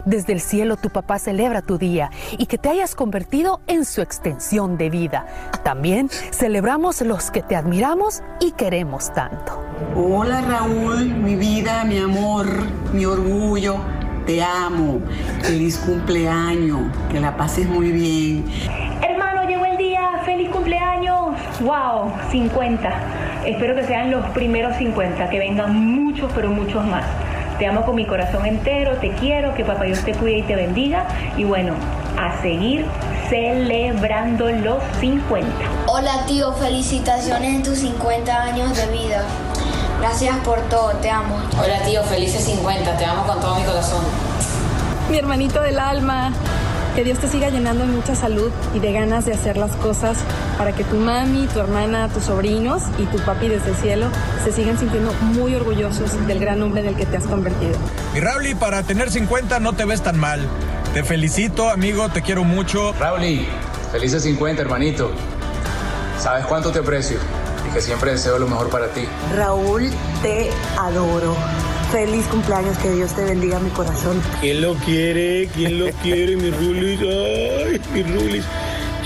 [0.09, 4.00] desde el cielo, tu papá celebra tu día y que te hayas convertido en su
[4.00, 5.26] extensión de vida.
[5.62, 9.62] También celebramos los que te admiramos y queremos tanto.
[9.94, 12.46] Hola Raúl, mi vida, mi amor,
[12.92, 13.76] mi orgullo,
[14.26, 15.00] te amo.
[15.42, 16.80] Feliz cumpleaños,
[17.11, 18.44] que la pases muy bien.
[19.02, 21.36] Hermano, llegó el día, feliz cumpleaños.
[21.61, 22.92] Wow, 50.
[23.44, 27.04] Espero que sean los primeros 50, que vengan muchos, pero muchos más.
[27.59, 30.54] Te amo con mi corazón entero, te quiero, que papá Dios te cuide y te
[30.54, 31.09] bendiga.
[31.36, 31.74] Y bueno,
[32.16, 32.86] a seguir
[33.28, 35.48] celebrando los 50.
[35.88, 39.24] Hola tío, felicitaciones en tus 50 años de vida.
[39.98, 41.36] Gracias por todo, te amo.
[41.61, 44.04] Hola tío, felices 50, te amo con todo mi corazón.
[45.11, 46.32] Mi hermanito del alma,
[46.99, 50.18] que Dios te siga llenando de mucha salud y de ganas de hacer las cosas
[50.59, 54.09] para que tu mami, tu hermana, tus sobrinos y tu papi desde el cielo
[54.42, 57.78] se sigan sintiendo muy orgullosos del gran hombre en el que te has convertido.
[58.16, 60.40] Y Rauli, para tener 50 no te ves tan mal.
[60.92, 62.92] Te felicito, amigo, te quiero mucho.
[62.94, 63.46] Rauli,
[63.92, 65.12] felices 50, hermanito.
[66.18, 67.20] Sabes cuánto te aprecio
[67.64, 69.07] y que siempre deseo lo mejor para ti.
[69.36, 69.88] Raúl,
[70.20, 71.36] te adoro.
[71.91, 74.20] Feliz cumpleaños, que Dios te bendiga mi corazón.
[74.43, 75.49] ¿Quién lo quiere?
[75.55, 77.01] ¿Quién lo quiere, mi Rulis?
[77.01, 78.45] Ay, mi Rulis.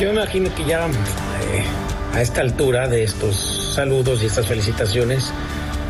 [0.00, 1.64] Yo imagino que ya eh,
[2.12, 5.32] a esta altura de estos saludos y estas felicitaciones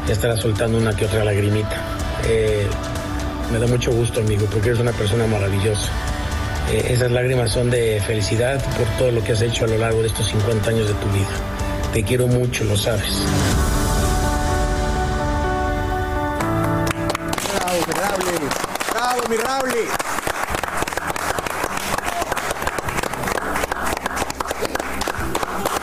[0.07, 1.83] ya estará soltando una que otra lagrimita.
[2.29, 2.67] Eh,
[3.51, 5.89] me da mucho gusto, amigo, porque eres una persona maravillosa.
[6.71, 10.03] Eh, esas lágrimas son de felicidad por todo lo que has hecho a lo largo
[10.03, 11.31] de estos 50 años de tu vida.
[11.95, 13.25] Te quiero mucho, lo sabes.
[19.37, 19.89] Bravo, mi Rauli.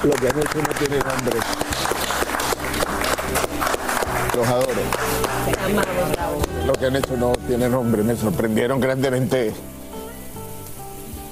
[0.03, 1.39] Lo que han hecho no tiene nombre.
[4.35, 4.81] Los adoro.
[6.65, 8.03] Lo que han hecho no tiene nombre.
[8.03, 9.53] Me sorprendieron grandemente.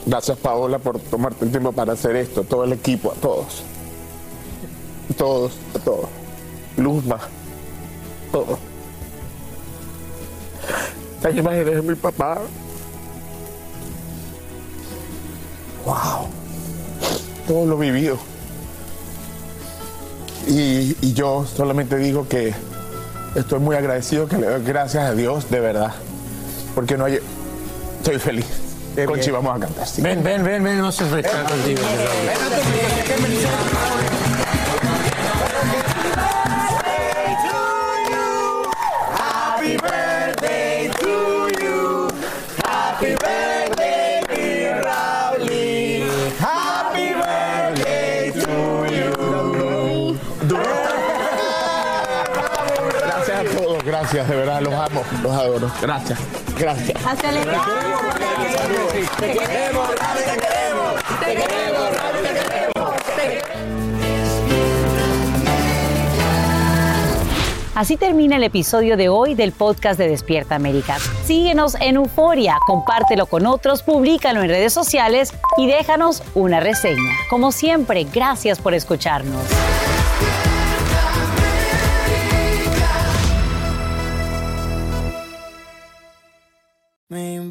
[0.06, 2.44] Gracias, Paola, por tomarte el tiempo para hacer esto.
[2.44, 3.64] Todo el equipo, a todos.
[5.18, 6.10] todos, a todos.
[6.78, 7.20] Luzma,
[8.32, 8.77] todo.
[11.28, 12.38] Las imágenes de mi papá.
[15.86, 16.30] Wow.
[17.46, 18.18] Todo lo vivido.
[20.48, 22.54] Y, y yo solamente digo que
[23.36, 25.94] estoy muy agradecido, que le doy gracias a Dios, de verdad.
[26.74, 27.20] Porque no hay...
[27.98, 28.46] Estoy feliz.
[29.06, 29.86] Conchi, vamos a cantar.
[29.86, 30.02] ¿sí?
[30.02, 31.82] Ven, ven, ven, ven, no se contigo.
[54.98, 55.72] Amo, los adoro.
[55.82, 56.20] Gracias,
[56.58, 57.06] gracias.
[57.06, 57.62] A celebrar.
[59.20, 60.94] Te queremos, te queremos.
[61.20, 62.58] Te queremos, Rauli, te queremos.
[67.76, 70.98] Así termina el episodio de hoy del podcast de Despierta América.
[71.26, 77.12] Síguenos en Euforia, compártelo con otros, públicalo en redes sociales y déjanos una reseña.
[77.30, 79.44] Como siempre, gracias por escucharnos.